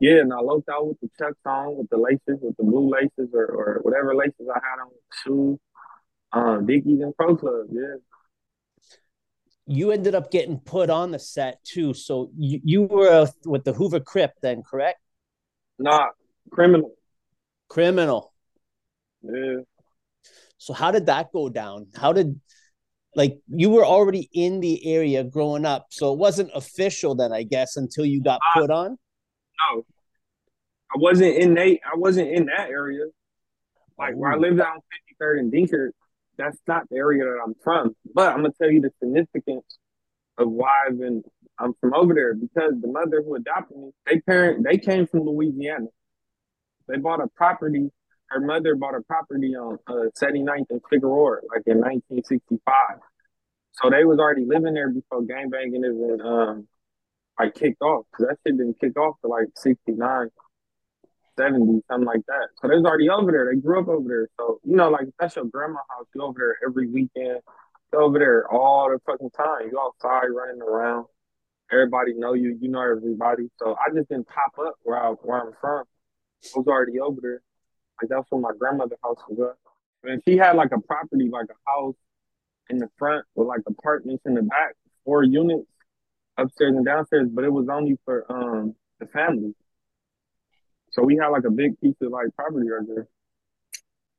Yeah, 0.00 0.20
and 0.20 0.32
I 0.32 0.40
loped 0.40 0.68
out 0.70 0.86
with 0.88 1.00
the 1.00 1.10
chucks 1.18 1.38
on, 1.44 1.76
with 1.76 1.88
the 1.90 1.98
laces, 1.98 2.40
with 2.42 2.56
the 2.56 2.64
blue 2.64 2.90
laces, 2.90 3.30
or, 3.34 3.44
or 3.46 3.78
whatever 3.82 4.14
laces 4.14 4.46
I 4.54 4.58
had 4.58 4.82
on 4.82 4.90
shoes. 5.22 5.58
Um, 6.32 6.66
Dickies 6.66 7.00
and 7.00 7.16
Pro 7.16 7.36
Club, 7.36 7.66
yeah 7.70 7.96
you 9.66 9.90
ended 9.90 10.14
up 10.14 10.30
getting 10.30 10.58
put 10.58 10.90
on 10.90 11.10
the 11.10 11.18
set 11.18 11.62
too. 11.64 11.92
So 11.92 12.30
you, 12.36 12.60
you 12.62 12.82
were 12.82 13.26
with 13.44 13.64
the 13.64 13.72
Hoover 13.72 14.00
Crip 14.00 14.32
then, 14.40 14.62
correct? 14.62 15.00
Not 15.78 16.10
criminal. 16.50 16.92
Criminal. 17.68 18.32
Yeah. 19.22 19.60
So 20.58 20.72
how 20.72 20.90
did 20.90 21.06
that 21.06 21.32
go 21.32 21.48
down? 21.48 21.88
How 21.94 22.12
did 22.12 22.40
like 23.14 23.38
you 23.48 23.70
were 23.70 23.84
already 23.84 24.28
in 24.32 24.60
the 24.60 24.86
area 24.86 25.24
growing 25.24 25.64
up, 25.64 25.86
so 25.90 26.12
it 26.12 26.18
wasn't 26.18 26.50
official 26.54 27.14
then, 27.14 27.32
I 27.32 27.42
guess, 27.42 27.76
until 27.76 28.04
you 28.04 28.22
got 28.22 28.40
put 28.54 28.70
on. 28.70 28.90
No, 28.90 29.86
I 30.94 30.98
wasn't 30.98 31.34
in 31.34 31.54
that. 31.54 31.78
I 31.84 31.96
wasn't 31.96 32.28
in 32.28 32.46
that 32.46 32.68
area. 32.68 33.04
Like 33.98 34.14
Ooh. 34.14 34.18
where 34.18 34.32
I 34.32 34.36
oh. 34.36 34.40
lived 34.40 34.60
out 34.60 34.74
on 34.74 34.80
Fifty 34.92 35.16
Third 35.18 35.38
and 35.38 35.52
Denker, 35.52 35.90
that's 36.38 36.58
not 36.66 36.88
the 36.90 36.96
area 36.96 37.24
that 37.24 37.38
I'm 37.44 37.54
from. 37.62 37.94
But 38.14 38.32
I'm 38.32 38.42
gonna 38.42 38.54
tell 38.60 38.70
you 38.70 38.80
the 38.80 38.90
significance 39.00 39.78
of 40.38 40.50
why 40.50 40.70
I've 40.86 40.98
been 40.98 41.22
I'm 41.58 41.74
from 41.80 41.94
over 41.94 42.14
there 42.14 42.34
because 42.34 42.74
the 42.80 42.88
mother 42.88 43.22
who 43.24 43.34
adopted 43.34 43.76
me, 43.76 43.90
they 44.06 44.20
parent 44.20 44.64
they 44.68 44.78
came 44.78 45.06
from 45.06 45.20
Louisiana. 45.20 45.86
They 46.88 46.98
bought 46.98 47.22
a 47.22 47.28
property. 47.34 47.90
Her 48.28 48.40
mother 48.40 48.74
bought 48.74 48.94
a 48.94 49.02
property 49.02 49.54
on 49.54 49.78
uh, 49.86 50.10
79th 50.20 50.66
and 50.70 50.80
Figueroa, 50.90 51.38
like 51.48 51.62
in 51.66 51.78
1965. 51.78 52.60
So 53.72 53.90
they 53.90 54.04
was 54.04 54.18
already 54.18 54.44
living 54.46 54.74
there 54.74 54.90
before 54.90 55.22
gangbanging 55.22 55.84
even 55.84 56.20
um 56.24 56.68
like 57.38 57.54
kicked 57.54 57.82
off. 57.82 58.06
Cause 58.16 58.26
that 58.28 58.38
shit 58.46 58.56
didn't 58.58 58.80
kick 58.80 58.98
off 58.98 59.16
to 59.22 59.28
like 59.28 59.48
69. 59.56 60.28
70s, 61.38 61.82
something 61.88 62.06
like 62.06 62.24
that. 62.26 62.48
So 62.60 62.68
they 62.68 62.76
was 62.76 62.84
already 62.84 63.08
over 63.08 63.30
there. 63.30 63.50
They 63.52 63.60
grew 63.60 63.80
up 63.80 63.88
over 63.88 64.08
there. 64.08 64.28
So, 64.38 64.60
you 64.64 64.76
know, 64.76 64.88
like 64.90 65.06
that's 65.18 65.36
your 65.36 65.46
grandma 65.46 65.80
house. 65.90 66.06
You 66.14 66.22
over 66.22 66.38
there 66.38 66.68
every 66.68 66.88
weekend. 66.88 67.40
You 67.92 67.98
over 67.98 68.18
there 68.18 68.50
all 68.50 68.90
the 68.90 68.98
fucking 69.06 69.30
time. 69.30 69.70
You 69.70 69.80
outside 69.80 70.26
running 70.26 70.62
around. 70.62 71.06
Everybody 71.72 72.14
know 72.14 72.34
you. 72.34 72.56
You 72.60 72.68
know 72.68 72.82
everybody. 72.82 73.50
So 73.58 73.74
I 73.74 73.94
just 73.94 74.08
didn't 74.08 74.28
pop 74.28 74.66
up 74.66 74.74
where 74.82 74.98
I 74.98 75.10
where 75.10 75.40
I'm 75.40 75.52
from. 75.60 75.84
I 76.44 76.58
was 76.58 76.66
already 76.66 77.00
over 77.00 77.20
there. 77.20 77.42
Like 78.00 78.10
that's 78.10 78.30
where 78.30 78.40
my 78.40 78.52
grandmother 78.58 78.96
house 79.02 79.18
was 79.28 79.50
at. 79.50 80.10
And 80.10 80.22
she 80.28 80.36
had 80.36 80.56
like 80.56 80.70
a 80.72 80.80
property, 80.80 81.28
like 81.30 81.46
a 81.50 81.70
house 81.70 81.96
in 82.68 82.78
the 82.78 82.88
front 82.98 83.24
with 83.34 83.48
like 83.48 83.60
apartments 83.66 84.22
in 84.26 84.34
the 84.34 84.42
back, 84.42 84.74
four 85.04 85.22
units 85.22 85.66
upstairs 86.38 86.74
and 86.76 86.84
downstairs, 86.84 87.28
but 87.32 87.44
it 87.44 87.52
was 87.52 87.68
only 87.70 87.98
for 88.04 88.30
um 88.30 88.74
the 89.00 89.06
family. 89.06 89.54
So 90.96 91.02
we 91.02 91.16
had 91.16 91.28
like 91.28 91.44
a 91.44 91.50
big 91.50 91.78
piece 91.78 91.94
of 92.00 92.10
like 92.10 92.28
property 92.34 92.70
right 92.70 92.86
there. 92.88 93.06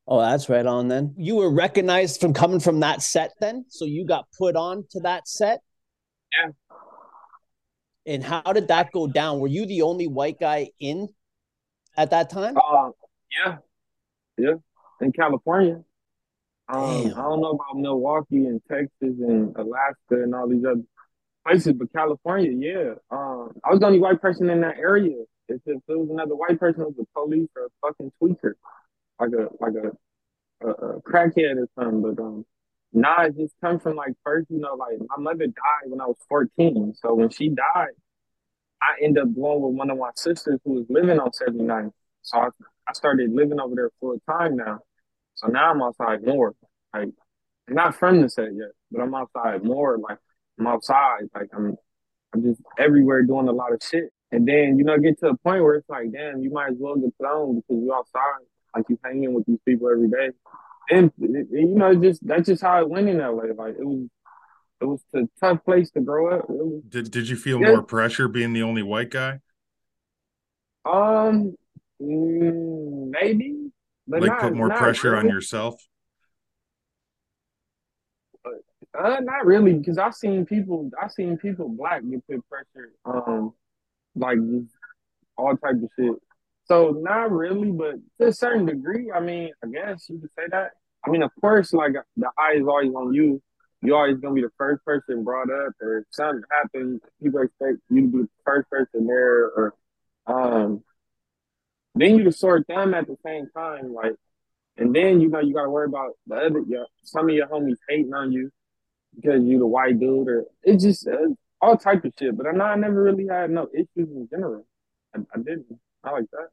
Oh, 0.07 0.21
that's 0.21 0.47
right 0.47 0.65
on 0.65 0.87
then. 0.87 1.15
You 1.17 1.35
were 1.35 1.51
recognized 1.51 2.21
from 2.21 2.33
coming 2.33 2.59
from 2.59 2.81
that 2.81 3.01
set 3.01 3.31
then? 3.41 3.65
So 3.67 3.85
you 3.85 4.05
got 4.05 4.27
put 4.37 4.55
on 4.55 4.85
to 4.91 4.99
that 5.01 5.27
set? 5.27 5.61
Yeah. 6.31 6.51
And 8.05 8.23
how 8.23 8.53
did 8.53 8.67
that 8.67 8.91
go 8.91 9.07
down? 9.07 9.39
Were 9.39 9.47
you 9.47 9.65
the 9.65 9.81
only 9.81 10.07
white 10.07 10.39
guy 10.39 10.69
in 10.79 11.09
at 11.97 12.11
that 12.11 12.29
time? 12.29 12.55
Uh, 12.55 12.91
yeah. 13.43 13.57
Yeah. 14.37 14.53
In 15.01 15.11
California. 15.11 15.81
Um, 16.69 17.07
I 17.07 17.21
don't 17.21 17.41
know 17.41 17.51
about 17.51 17.75
Milwaukee 17.75 18.45
and 18.45 18.61
Texas 18.69 18.91
and 19.01 19.55
Alaska 19.55 20.11
and 20.11 20.35
all 20.35 20.47
these 20.47 20.63
other 20.63 20.83
places, 21.45 21.73
but 21.73 21.91
California, 21.91 22.51
yeah. 22.51 22.93
Um, 23.09 23.51
I 23.65 23.71
was 23.71 23.79
the 23.79 23.87
only 23.87 23.99
white 23.99 24.21
person 24.21 24.49
in 24.49 24.61
that 24.61 24.77
area. 24.77 25.23
If 25.49 25.61
it 25.67 25.81
was 25.87 26.09
another 26.09 26.35
white 26.35 26.59
person, 26.59 26.81
it 26.81 26.87
was 26.87 26.99
a 26.99 27.19
police 27.19 27.49
or 27.55 27.65
a 27.65 27.69
fucking 27.81 28.11
tweaker, 28.21 28.53
like 29.19 29.31
a 29.33 29.49
like 29.59 29.73
a, 29.75 30.67
a, 30.67 30.71
a 30.71 31.01
crackhead 31.01 31.57
or 31.57 31.67
something. 31.75 32.01
But 32.01 32.21
um, 32.21 32.45
nah, 32.93 33.23
it 33.23 33.37
just 33.37 33.55
comes 33.61 33.81
from 33.83 33.95
like 33.95 34.13
first, 34.23 34.49
you 34.49 34.59
know, 34.59 34.75
like 34.75 34.97
my 35.09 35.17
mother 35.17 35.47
died 35.47 35.87
when 35.87 36.01
I 36.01 36.05
was 36.07 36.17
fourteen. 36.29 36.93
So 37.01 37.13
when 37.13 37.29
she 37.29 37.49
died, 37.49 37.93
I 38.81 39.03
ended 39.03 39.23
up 39.23 39.35
going 39.35 39.61
with 39.61 39.75
one 39.75 39.89
of 39.89 39.97
my 39.97 40.11
sisters 40.15 40.59
who 40.63 40.73
was 40.73 40.85
living 40.89 41.19
on 41.19 41.33
79. 41.33 41.91
So 42.21 42.37
I, 42.37 42.47
I 42.87 42.93
started 42.93 43.31
living 43.33 43.59
over 43.59 43.75
there 43.75 43.91
full 43.99 44.19
time 44.29 44.55
now. 44.57 44.79
So 45.35 45.47
now 45.47 45.71
I'm 45.71 45.81
outside 45.81 46.25
more. 46.25 46.53
Like 46.93 47.09
I'm 47.67 47.75
not 47.75 47.95
from 47.95 48.21
the 48.21 48.29
set 48.29 48.53
yet, 48.53 48.69
but 48.91 49.01
I'm 49.01 49.13
outside 49.13 49.63
more. 49.63 49.97
Like 49.97 50.19
I'm 50.59 50.67
outside. 50.67 51.23
Like 51.33 51.49
I'm 51.53 51.75
I'm 52.33 52.43
just 52.43 52.61
everywhere 52.77 53.23
doing 53.23 53.47
a 53.47 53.51
lot 53.51 53.73
of 53.73 53.81
shit. 53.83 54.09
And 54.31 54.47
then, 54.47 54.77
you 54.77 54.83
know, 54.83 54.97
get 54.97 55.19
to 55.19 55.27
a 55.27 55.37
point 55.37 55.63
where 55.63 55.75
it's 55.75 55.89
like, 55.89 56.11
damn, 56.11 56.41
you 56.41 56.51
might 56.51 56.71
as 56.71 56.77
well 56.77 56.95
get 56.95 57.17
put 57.17 57.27
on 57.27 57.55
because 57.55 57.83
you're 57.83 57.95
outside, 57.95 58.45
like 58.75 58.85
you 58.89 58.99
hanging 59.03 59.33
with 59.33 59.45
these 59.45 59.59
people 59.65 59.89
every 59.89 60.09
day. 60.09 60.31
And 60.89 61.11
you 61.17 61.75
know, 61.75 61.95
just 61.95 62.25
that's 62.25 62.47
just 62.47 62.61
how 62.61 62.81
it 62.81 62.89
went 62.89 63.09
in 63.09 63.17
LA. 63.17 63.53
Like 63.55 63.75
it 63.77 63.85
was, 63.85 64.07
it 64.81 64.85
was 64.85 65.01
a 65.15 65.21
tough 65.39 65.63
place 65.63 65.91
to 65.91 66.01
grow 66.01 66.37
up. 66.37 66.49
Was, 66.49 66.83
did 66.87 67.11
Did 67.11 67.29
you 67.29 67.35
feel 67.35 67.59
yeah. 67.61 67.69
more 67.69 67.83
pressure 67.83 68.27
being 68.27 68.53
the 68.53 68.63
only 68.63 68.83
white 68.83 69.09
guy? 69.09 69.39
Um, 70.85 71.55
mm, 72.01 73.09
maybe, 73.09 73.71
but 74.07 74.21
like 74.21 74.29
not, 74.29 74.41
put 74.41 74.53
more 74.53 74.69
pressure 74.69 75.11
really. 75.11 75.27
on 75.27 75.29
yourself. 75.29 75.75
Uh, 78.45 79.17
not 79.21 79.45
really, 79.45 79.73
because 79.73 79.97
I've 79.97 80.15
seen 80.15 80.45
people, 80.45 80.89
I've 81.01 81.11
seen 81.11 81.37
people 81.37 81.69
black 81.69 82.01
get 82.09 82.25
put 82.27 82.49
pressure. 82.49 82.93
Um, 83.05 83.53
like 84.17 84.37
all 85.37 85.55
type 85.57 85.75
of 85.75 85.89
shit. 85.97 86.15
So 86.65 86.91
not 86.91 87.31
really, 87.31 87.71
but 87.71 87.95
to 88.19 88.27
a 88.27 88.33
certain 88.33 88.65
degree, 88.65 89.11
I 89.11 89.19
mean, 89.19 89.51
I 89.63 89.67
guess 89.67 90.09
you 90.09 90.19
could 90.19 90.31
say 90.37 90.45
that. 90.51 90.71
I 91.05 91.09
mean, 91.09 91.23
of 91.23 91.31
course, 91.39 91.71
like 91.73 91.93
the 92.17 92.29
eye 92.37 92.55
is 92.57 92.67
always 92.67 92.93
on 92.93 93.13
you. 93.13 93.41
You're 93.81 93.95
always 93.95 94.17
gonna 94.17 94.33
be 94.33 94.41
the 94.41 94.51
first 94.57 94.83
person 94.83 95.23
brought 95.23 95.49
up, 95.49 95.73
or 95.81 95.99
if 95.99 96.05
something 96.09 96.43
happens, 96.51 96.99
people 97.21 97.41
expect 97.41 97.77
you 97.89 98.01
to 98.01 98.07
be 98.07 98.17
the 98.23 98.29
first 98.43 98.69
person 98.69 99.05
there, 99.05 99.45
or 99.45 99.73
um, 100.25 100.83
then 101.95 102.17
you 102.17 102.23
the 102.23 102.31
sort 102.31 102.67
them 102.67 102.93
at 102.93 103.07
the 103.07 103.15
same 103.23 103.47
time, 103.55 103.93
like, 103.93 104.15
and 104.77 104.93
then 104.93 105.21
you 105.21 105.29
know 105.29 105.39
you 105.39 105.53
gotta 105.53 105.69
worry 105.69 105.85
about 105.85 106.13
the 106.25 106.35
other, 106.35 106.61
your, 106.67 106.87
some 107.03 107.29
of 107.29 107.35
your 107.35 107.47
homies 107.47 107.77
hating 107.87 108.13
on 108.13 108.31
you 108.31 108.51
because 109.15 109.43
you 109.43 109.59
the 109.59 109.67
white 109.67 109.99
dude, 109.99 110.27
or 110.27 110.45
it 110.63 110.79
just 110.79 111.07
uh, 111.07 111.29
all 111.61 111.77
type 111.77 112.05
of 112.05 112.13
shit. 112.17 112.37
But 112.37 112.47
I 112.47 112.51
know 112.51 112.65
I 112.65 112.75
never 112.75 113.01
really 113.01 113.27
had 113.27 113.49
no 113.49 113.67
issues 113.73 113.89
in 113.95 114.27
general. 114.29 114.65
I, 115.15 115.19
I 115.33 115.37
didn't. 115.37 115.65
I 116.03 116.11
like 116.11 116.25
that. 116.31 116.49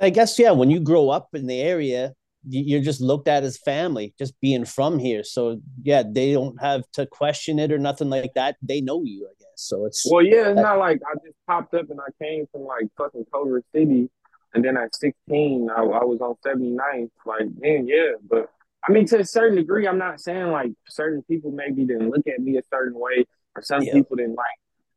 I 0.00 0.10
guess 0.10 0.38
yeah. 0.38 0.52
When 0.52 0.70
you 0.70 0.80
grow 0.80 1.10
up 1.10 1.28
in 1.34 1.46
the 1.46 1.60
area, 1.60 2.14
you're 2.48 2.80
just 2.80 3.00
looked 3.00 3.28
at 3.28 3.44
as 3.44 3.58
family, 3.58 4.14
just 4.18 4.38
being 4.40 4.64
from 4.64 4.98
here. 4.98 5.22
So 5.22 5.60
yeah, 5.82 6.02
they 6.06 6.32
don't 6.32 6.60
have 6.60 6.82
to 6.94 7.06
question 7.06 7.58
it 7.58 7.70
or 7.70 7.78
nothing 7.78 8.08
like 8.08 8.32
that. 8.34 8.56
They 8.62 8.80
know 8.80 9.02
you, 9.04 9.28
I 9.30 9.34
guess. 9.38 9.48
So 9.56 9.84
it's 9.84 10.06
well, 10.10 10.22
yeah, 10.24 10.50
it's 10.50 10.60
not 10.60 10.78
like 10.78 11.00
I 11.06 11.14
just 11.24 11.36
popped 11.46 11.74
up 11.74 11.90
and 11.90 12.00
I 12.00 12.24
came 12.24 12.46
from 12.50 12.62
like 12.62 12.86
fucking 12.96 13.26
Culver 13.30 13.62
City, 13.74 14.08
and 14.54 14.64
then 14.64 14.76
at 14.76 14.94
16, 14.94 15.68
I, 15.70 15.80
I 15.80 16.04
was 16.04 16.20
on 16.20 16.34
79th. 16.44 17.10
Like, 17.26 17.48
man, 17.58 17.86
yeah, 17.86 18.12
but 18.28 18.50
I 18.88 18.92
mean, 18.92 19.06
to 19.08 19.20
a 19.20 19.24
certain 19.24 19.56
degree, 19.56 19.86
I'm 19.86 19.98
not 19.98 20.20
saying 20.20 20.50
like 20.50 20.72
certain 20.88 21.22
people 21.22 21.50
maybe 21.50 21.84
didn't 21.84 22.10
look 22.10 22.26
at 22.26 22.40
me 22.40 22.56
a 22.56 22.62
certain 22.70 22.98
way, 22.98 23.26
or 23.60 23.62
some 23.62 23.82
yeah. 23.82 23.92
people 23.92 24.16
didn't 24.16 24.34
like, 24.34 24.46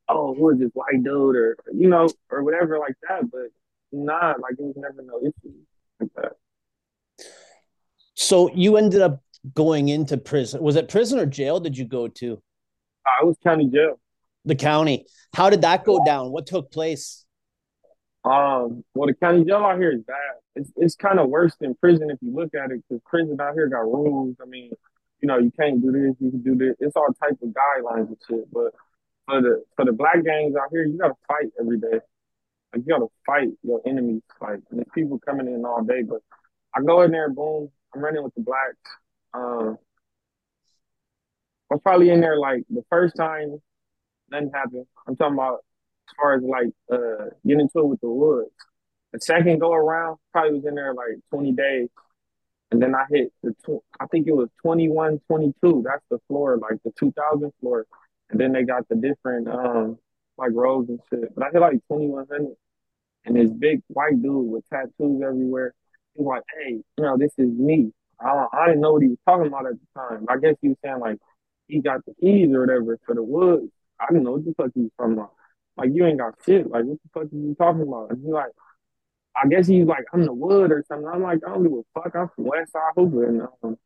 oh, 0.10 0.34
who 0.34 0.50
is 0.52 0.60
this 0.60 0.72
white 0.74 1.04
dude, 1.04 1.36
or 1.36 1.58
you 1.74 1.90
know, 1.90 2.10
or 2.30 2.44
whatever 2.44 2.80
like 2.80 2.96
that. 3.08 3.30
But 3.30 3.50
nah, 3.92 4.34
like 4.42 4.54
it 4.54 4.62
was 4.62 4.76
never 4.78 5.02
no 5.02 5.20
issue 5.20 5.56
like 6.00 6.10
that. 6.16 6.34
So 8.16 8.54
you 8.54 8.78
ended 8.78 9.02
up 9.02 9.22
going 9.54 9.90
into 9.90 10.18
prison. 10.18 10.62
Was 10.62 10.76
it 10.76 10.88
prison 10.88 11.20
or 11.20 11.26
jail? 11.26 11.60
Did 11.60 11.78
you 11.78 11.86
go 11.86 12.08
to? 12.08 12.42
I 13.06 13.26
was 13.26 13.36
county 13.44 13.68
jail. 13.68 14.00
The 14.46 14.56
county. 14.56 15.06
How 15.34 15.50
did 15.50 15.62
that 15.62 15.84
go 15.84 16.04
down? 16.06 16.32
What 16.32 16.48
took 16.48 16.72
place? 16.72 17.26
Um, 18.24 18.86
well, 18.94 19.08
the 19.08 19.14
county 19.14 19.44
jail 19.44 19.58
out 19.58 19.78
here 19.78 19.92
is 19.92 20.02
bad. 20.04 20.16
It's 20.56 20.72
it's 20.78 20.96
kind 20.96 21.20
of 21.20 21.30
worse 21.30 21.56
than 21.60 21.76
prison 21.76 22.10
if 22.10 22.20
you 22.22 22.34
look 22.34 22.54
at 22.56 22.72
it, 22.72 22.84
because 22.88 23.02
prison 23.06 23.38
out 23.42 23.54
here 23.54 23.68
got 23.68 23.80
rules. 23.80 24.36
I 24.42 24.46
mean, 24.46 24.72
you 25.24 25.28
know, 25.28 25.38
you 25.38 25.52
can't 25.58 25.82
do 25.82 25.90
this, 25.90 26.16
you 26.20 26.32
can 26.32 26.44
do 26.44 26.56
this. 26.56 26.76
It's 26.82 26.98
all 26.98 27.08
type 27.14 27.38
of 27.42 27.50
guidelines 27.50 28.08
and 28.08 28.18
shit. 28.28 28.52
But 28.52 28.74
for 29.26 29.42
the 29.42 29.64
for 29.78 29.86
the 29.86 29.94
black 29.94 30.22
gangs 30.26 30.54
out 30.58 30.68
here, 30.70 30.84
you 30.84 30.98
gotta 30.98 31.14
fight 31.30 31.46
every 31.58 31.80
day. 31.80 32.02
Like 32.74 32.84
you 32.86 32.94
gotta 32.94 33.08
fight 33.26 33.48
your 33.64 33.82
enemies. 33.86 34.22
Like 34.42 34.60
there's 34.70 34.86
people 34.94 35.20
coming 35.26 35.48
in 35.48 35.64
all 35.64 35.82
day, 35.82 36.02
but 36.04 36.20
I 36.76 36.82
go 36.82 37.04
in 37.04 37.12
there, 37.12 37.30
boom, 37.30 37.70
I'm 37.96 38.02
running 38.02 38.22
with 38.22 38.36
the 38.36 38.42
blacks. 38.42 38.76
Um, 39.34 39.78
I 41.72 41.76
was 41.76 41.82
probably 41.82 42.10
in 42.10 42.20
there 42.20 42.38
like 42.38 42.66
the 42.70 42.84
first 42.90 43.16
time 43.16 43.62
nothing 44.30 44.52
happened. 44.54 44.88
I'm 45.08 45.16
talking 45.16 45.36
about 45.36 45.60
as 46.10 46.16
far 46.18 46.36
as 46.36 46.44
like 46.44 46.68
uh 46.92 47.30
getting 47.48 47.62
into 47.62 47.80
it 47.80 47.88
with 47.88 48.02
the 48.02 48.10
woods. 48.10 48.52
The 49.14 49.22
second 49.22 49.60
go 49.60 49.72
around, 49.72 50.18
probably 50.34 50.60
was 50.60 50.66
in 50.66 50.76
there 50.76 50.94
like 50.94 51.20
20 51.30 51.54
days. 51.54 51.88
And 52.74 52.82
then 52.82 52.96
I 52.96 53.06
hit 53.08 53.32
the, 53.44 53.52
tw- 53.64 53.84
I 54.00 54.08
think 54.08 54.26
it 54.26 54.36
was 54.36 54.50
21, 54.64 55.22
22. 55.28 55.84
That's 55.86 56.04
the 56.10 56.18
floor, 56.28 56.58
like 56.58 56.82
the 56.84 56.92
2000 56.98 57.52
floor. 57.62 57.86
And 58.32 58.40
then 58.40 58.52
they 58.52 58.64
got 58.64 58.90
the 58.90 58.96
different, 58.96 59.48
um, 59.48 60.00
like 60.40 60.50
rows 60.56 60.90
and 60.90 61.00
shit. 61.08 61.36
But 61.36 61.44
I 61.46 61.50
hit 61.52 61.62
like 61.62 61.74
2100. 61.88 62.56
And 63.26 63.36
this 63.36 63.52
big 63.52 63.84
white 63.90 64.20
dude 64.24 64.50
with 64.50 64.68
tattoos 64.74 65.22
everywhere. 65.24 65.76
He's 66.16 66.26
like, 66.26 66.42
hey, 66.58 66.72
you 66.98 67.04
know, 67.04 67.16
this 67.16 67.32
is 67.38 67.48
me. 67.48 67.94
I, 68.20 68.48
I 68.52 68.66
didn't 68.66 68.82
know 68.82 68.94
what 68.94 69.04
he 69.04 69.10
was 69.10 69.20
talking 69.24 69.46
about 69.46 69.68
at 69.68 69.74
the 69.74 70.00
time. 70.00 70.26
I 70.28 70.38
guess 70.38 70.56
he 70.60 70.70
was 70.70 70.78
saying 70.84 71.00
like 71.00 71.20
he 71.68 71.80
got 71.80 72.04
the 72.08 72.16
keys 72.20 72.52
or 72.52 72.62
whatever 72.62 72.98
for 73.06 73.14
the 73.14 73.24
woods. 73.24 73.72
I 74.00 74.08
didn't 74.08 74.24
know 74.24 74.32
what 74.32 74.46
the 74.46 74.54
fuck 74.58 74.72
he 74.74 74.82
was 74.82 74.92
talking 74.98 75.14
about. 75.14 75.34
Like 75.78 75.92
you 75.94 76.08
ain't 76.08 76.18
got 76.18 76.34
shit. 76.44 76.68
Like 76.72 76.86
what 76.86 76.98
the 77.04 77.10
fuck 77.14 77.32
are 77.32 77.36
you 77.36 77.56
talking 77.56 77.84
about? 77.84 78.10
And 78.10 78.26
he 78.26 78.32
like, 78.32 78.52
I 79.36 79.48
guess 79.48 79.68
he's 79.68 79.86
like, 79.86 80.06
I'm 80.14 80.26
the 80.26 80.34
wood 80.34 80.72
or 80.72 80.84
something. 80.88 81.08
I'm 81.08 81.24
like, 81.24 81.40
I 81.46 81.50
don't 81.50 81.64
give 81.64 81.74
a 81.74 82.02
fuck. 82.02 82.16
I'm 82.16 82.30
from 82.36 82.46
West 82.46 82.72
Side 82.72 82.92
Hoover. 82.96 83.28
And 83.28 83.42
um, 83.64 83.78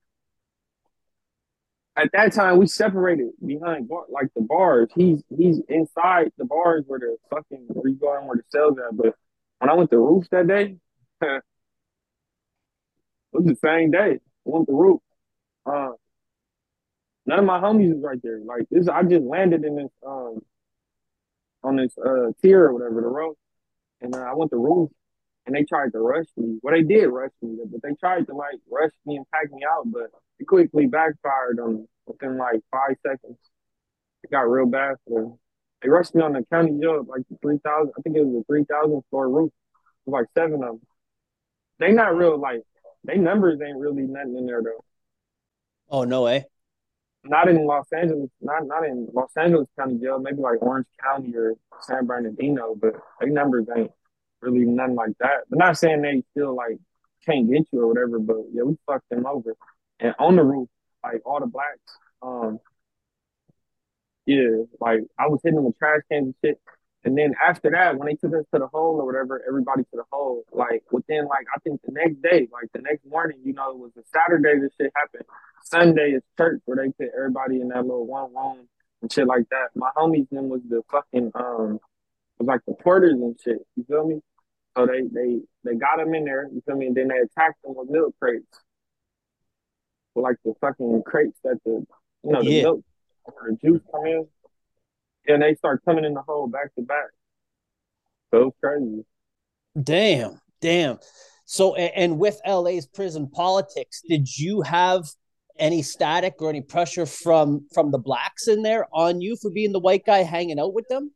at 1.95 2.11
that 2.13 2.33
time, 2.33 2.57
we 2.57 2.67
separated 2.67 3.29
behind 3.43 3.87
bar, 3.89 4.03
like 4.09 4.27
the 4.35 4.41
bars. 4.41 4.89
He's 4.95 5.23
he's 5.35 5.59
inside 5.67 6.31
the 6.37 6.45
bars 6.45 6.83
where 6.85 6.99
the 6.99 7.17
fucking 7.29 7.65
where 7.69 7.89
you 7.89 7.95
go 7.95 8.17
in 8.19 8.27
where 8.27 8.37
the 8.37 8.43
cells 8.49 8.77
at. 8.77 8.95
But 8.95 9.15
when 9.59 9.69
I 9.69 9.73
went 9.73 9.89
to 9.91 9.97
roof 9.97 10.25
that 10.31 10.47
day, 10.47 10.75
it 11.21 11.41
was 13.31 13.45
the 13.45 13.57
same 13.63 13.91
day. 13.91 14.19
I 14.19 14.19
went 14.43 14.67
to 14.67 14.73
roof. 14.73 15.01
Uh, 15.65 15.91
none 17.25 17.39
of 17.39 17.45
my 17.45 17.59
homies 17.59 17.93
was 17.93 18.03
right 18.03 18.19
there. 18.21 18.41
Like 18.45 18.67
this, 18.69 18.87
I 18.87 19.01
just 19.03 19.23
landed 19.23 19.65
in 19.65 19.75
this 19.75 19.91
um 20.05 20.41
on 21.63 21.77
this 21.77 21.97
uh 21.97 22.31
tier 22.43 22.65
or 22.65 22.73
whatever 22.73 23.01
the 23.01 23.07
road, 23.07 23.35
and 24.01 24.13
uh, 24.13 24.19
I 24.19 24.33
went 24.33 24.51
to 24.51 24.57
roof, 24.57 24.91
and 25.47 25.55
they 25.55 25.63
tried 25.63 25.93
to 25.93 25.99
rush 25.99 26.27
me. 26.35 26.59
Well, 26.61 26.75
they 26.75 26.83
did 26.83 27.07
rush 27.07 27.31
me, 27.41 27.57
but 27.65 27.81
they 27.81 27.95
tried 27.95 28.27
to 28.27 28.35
like 28.35 28.59
rush 28.69 28.91
me 29.05 29.15
and 29.15 29.25
pack 29.31 29.51
me 29.51 29.63
out, 29.63 29.85
but 29.85 30.11
it 30.39 30.45
quickly 30.45 30.85
backfired 30.85 31.59
on 31.59 31.77
me 31.77 31.85
within 32.05 32.37
like 32.37 32.61
five 32.69 32.95
seconds. 33.01 33.37
It 34.23 34.31
got 34.31 34.41
real 34.41 34.65
bad 34.65 34.97
for 35.07 35.21
them. 35.21 35.39
They 35.81 35.89
rushed 35.89 36.13
me 36.13 36.21
on 36.21 36.33
the 36.33 36.43
county 36.51 36.77
jail, 36.79 37.05
like 37.07 37.21
the 37.29 37.37
three 37.41 37.59
thousand. 37.63 37.93
I 37.97 38.01
think 38.01 38.17
it 38.17 38.25
was 38.25 38.41
a 38.41 38.45
three 38.45 38.65
thousand 38.65 39.01
floor 39.09 39.29
roof. 39.29 39.51
It 40.05 40.09
was 40.09 40.21
like 40.21 40.27
seven 40.37 40.63
of 40.63 40.75
them. 40.75 40.81
They 41.79 41.91
not 41.91 42.15
real 42.15 42.37
like 42.39 42.61
they 43.05 43.17
numbers 43.17 43.59
ain't 43.65 43.79
really 43.79 44.03
nothing 44.03 44.35
in 44.37 44.45
there 44.45 44.61
though. 44.61 44.83
Oh 45.89 46.03
no 46.03 46.23
way 46.23 46.45
not 47.23 47.49
in 47.49 47.65
Los 47.65 47.87
Angeles, 47.91 48.29
not 48.41 48.65
not 48.67 48.85
in 48.85 49.07
Los 49.13 49.31
Angeles 49.37 49.67
County 49.77 49.97
Jail, 49.99 50.19
maybe 50.19 50.37
like 50.37 50.61
Orange 50.61 50.87
County 51.01 51.35
or 51.35 51.55
San 51.81 52.05
Bernardino, 52.05 52.75
but 52.75 52.93
they 53.19 53.27
numbers 53.27 53.67
ain't 53.75 53.91
really 54.41 54.65
nothing 54.65 54.95
like 54.95 55.17
that. 55.19 55.45
But 55.49 55.59
not 55.59 55.77
saying 55.77 56.01
they 56.01 56.23
still 56.31 56.55
like 56.55 56.77
can't 57.25 57.49
get 57.49 57.67
you 57.71 57.81
or 57.81 57.87
whatever, 57.87 58.19
but 58.19 58.37
yeah, 58.53 58.63
we 58.63 58.77
fucked 58.85 59.09
them 59.09 59.25
over. 59.25 59.55
And 59.99 60.13
on 60.19 60.35
the 60.35 60.43
roof, 60.43 60.69
like 61.03 61.21
all 61.25 61.39
the 61.39 61.47
blacks, 61.47 61.79
um, 62.21 62.59
yeah, 64.25 64.63
like 64.79 65.01
I 65.17 65.27
was 65.27 65.39
hitting 65.43 65.55
them 65.55 65.65
with 65.65 65.77
trash 65.77 66.01
cans 66.11 66.25
and 66.25 66.35
shit. 66.43 66.59
And 67.03 67.17
then 67.17 67.35
after 67.41 67.71
that, 67.71 67.97
when 67.97 68.07
they 68.07 68.15
took 68.15 68.33
us 68.33 68.45
to 68.53 68.59
the 68.59 68.67
hole 68.67 68.99
or 68.99 69.05
whatever, 69.05 69.41
everybody 69.47 69.83
to 69.83 69.89
the 69.93 70.03
hole, 70.11 70.43
like 70.51 70.83
within 70.91 71.25
like 71.25 71.45
I 71.55 71.59
think 71.59 71.81
the 71.83 71.93
next 71.93 72.21
day, 72.21 72.47
like 72.51 72.69
the 72.73 72.81
next 72.81 73.05
morning, 73.05 73.37
you 73.43 73.53
know, 73.53 73.71
it 73.71 73.77
was 73.77 73.91
a 73.97 74.03
Saturday 74.13 74.59
this 74.59 74.73
shit 74.79 74.91
happened. 74.95 75.23
Sunday 75.63 76.11
is 76.11 76.23
church 76.37 76.61
where 76.65 76.77
they 76.77 76.91
put 76.91 77.13
everybody 77.15 77.61
in 77.61 77.69
that 77.69 77.83
little 77.83 78.05
one 78.05 78.33
room 78.35 78.67
and 79.01 79.11
shit 79.11 79.27
like 79.27 79.47
that. 79.51 79.69
My 79.75 79.89
homies 79.95 80.27
then 80.31 80.49
was 80.49 80.61
the 80.67 80.81
fucking 80.91 81.31
um 81.35 81.79
was 82.39 82.47
like 82.47 82.61
the 82.67 82.73
porters 82.73 83.13
and 83.13 83.39
shit. 83.41 83.59
You 83.75 83.85
feel 83.85 84.07
me? 84.07 84.21
So 84.77 84.85
they 84.85 85.01
they 85.01 85.39
they 85.63 85.75
got 85.75 85.97
them 85.97 86.13
in 86.13 86.25
there. 86.25 86.47
You 86.53 86.61
feel 86.65 86.75
me? 86.75 86.87
And 86.87 86.95
then 86.95 87.07
they 87.07 87.17
attacked 87.17 87.61
them 87.63 87.73
with 87.75 87.89
milk 87.89 88.13
crates, 88.21 88.45
with 90.13 90.23
like 90.23 90.37
the 90.45 90.53
fucking 90.61 91.01
crates 91.05 91.37
that 91.43 91.57
the 91.65 91.85
you 92.23 92.31
know 92.31 92.43
the 92.43 92.51
yeah. 92.51 92.61
milk 92.63 92.85
or 93.25 93.33
the 93.49 93.57
juice 93.57 93.81
come 93.91 94.05
in, 94.05 94.27
and 95.27 95.41
they 95.41 95.55
start 95.55 95.83
coming 95.83 96.05
in 96.05 96.13
the 96.13 96.21
hole 96.21 96.47
back 96.47 96.75
to 96.75 96.83
back. 96.83 97.09
So 98.31 98.53
crazy. 98.61 99.03
Damn, 99.81 100.39
damn. 100.61 100.99
So 101.45 101.75
and 101.75 102.19
with 102.19 102.39
LA's 102.45 102.85
prison 102.85 103.29
politics, 103.29 104.01
did 104.07 104.37
you 104.37 104.61
have 104.61 105.07
any 105.57 105.81
static 105.81 106.35
or 106.39 106.49
any 106.49 106.61
pressure 106.61 107.07
from 107.07 107.65
from 107.73 107.89
the 107.89 107.97
blacks 107.97 108.47
in 108.47 108.61
there 108.61 108.87
on 108.93 109.21
you 109.21 109.35
for 109.41 109.49
being 109.49 109.71
the 109.71 109.79
white 109.79 110.05
guy 110.05 110.19
hanging 110.19 110.59
out 110.59 110.73
with 110.73 110.87
them? 110.87 111.11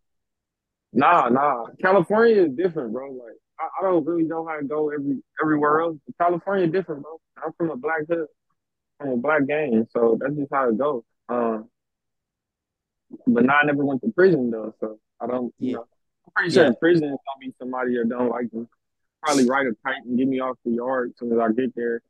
Nah, 0.94 1.30
nah. 1.30 1.68
California 1.82 2.44
is 2.44 2.52
different, 2.54 2.92
bro. 2.92 3.12
Like 3.12 3.38
I, 3.62 3.80
I 3.80 3.90
don't 3.90 4.06
really 4.06 4.24
know 4.24 4.46
how 4.48 4.58
to 4.58 4.66
go 4.66 4.90
every 4.90 5.22
everywhere 5.42 5.82
else. 5.82 5.98
California 6.20 6.66
is 6.66 6.72
different, 6.72 7.04
bro. 7.04 7.20
I'm 7.44 7.54
from 7.54 7.70
a 7.70 7.78
black 7.78 8.02
hood, 8.10 8.28
from 9.00 9.10
a 9.10 9.18
black 9.18 9.48
gang, 9.48 9.88
so 9.92 10.18
that's 10.20 10.36
just 10.36 10.52
how 10.52 10.70
it 10.70 10.78
goes. 10.78 11.04
Um, 11.30 11.70
but 13.28 13.46
nah, 13.46 13.60
I 13.62 13.66
never 13.66 13.86
went 13.86 14.02
to 14.02 14.12
prison 14.12 14.52
though, 14.52 14.74
so 14.80 15.00
I 15.20 15.28
don't. 15.28 15.54
You 15.60 15.70
yeah. 15.70 15.74
know, 15.76 15.86
I'm 16.26 16.32
pretty 16.36 16.54
sure 16.54 16.66
yeah. 16.66 16.72
prison 16.80 17.06
is 17.06 17.10
gonna 17.12 17.40
be 17.40 17.54
somebody 17.60 17.98
that 17.98 18.10
don't 18.10 18.30
like 18.30 18.52
me. 18.54 18.66
Probably 19.22 19.46
write 19.46 19.68
a 19.68 19.76
kite 19.86 20.04
and 20.06 20.18
get 20.18 20.28
me 20.28 20.40
off 20.40 20.58
the 20.66 20.72
yard 20.72 21.12
as 21.12 21.20
soon 21.20 21.32
as 21.32 21.40
I 21.40 21.52
get 21.52 21.76
there 21.76 22.02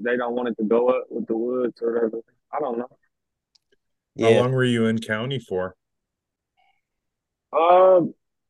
they 0.00 0.16
don't 0.16 0.34
want 0.34 0.48
it 0.48 0.56
to 0.58 0.64
go 0.64 0.88
up 0.88 1.06
with 1.10 1.26
the 1.26 1.36
woods 1.36 1.80
or 1.82 1.92
whatever. 1.92 2.18
I 2.52 2.60
don't 2.60 2.78
know. 2.78 2.88
Yeah. 4.14 4.34
How 4.34 4.40
long 4.42 4.52
were 4.52 4.64
you 4.64 4.86
in 4.86 4.98
county 4.98 5.38
for? 5.38 5.76
Uh, 7.52 8.02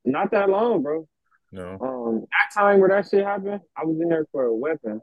not 0.04 0.30
that 0.32 0.48
long, 0.48 0.82
bro. 0.82 1.08
No. 1.50 1.78
Um, 1.80 2.20
that 2.20 2.60
time 2.60 2.80
where 2.80 2.90
that 2.90 3.08
shit 3.08 3.24
happened, 3.24 3.60
I 3.76 3.84
was 3.84 3.98
in 4.00 4.08
there 4.08 4.26
for 4.32 4.44
a 4.44 4.54
weapon, 4.54 5.00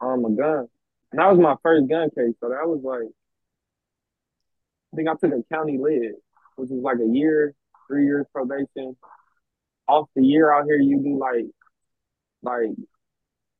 um, 0.00 0.24
a 0.24 0.30
gun, 0.30 0.66
and 1.12 1.20
that 1.20 1.30
was 1.30 1.38
my 1.38 1.54
first 1.62 1.88
gun 1.88 2.10
case. 2.10 2.34
So 2.40 2.48
that 2.48 2.66
was 2.66 2.80
like, 2.82 3.08
I 4.92 4.96
think 4.96 5.08
I 5.08 5.12
took 5.12 5.32
a 5.32 5.54
county 5.54 5.78
lid, 5.78 6.14
which 6.56 6.70
is 6.70 6.82
like 6.82 6.98
a 6.98 7.06
year, 7.06 7.54
three 7.88 8.04
years 8.04 8.26
probation. 8.32 8.96
Off 9.88 10.08
the 10.16 10.24
year 10.24 10.52
out 10.52 10.64
here, 10.64 10.78
you 10.80 10.98
do 10.98 11.16
like, 11.16 11.46
like 12.42 12.76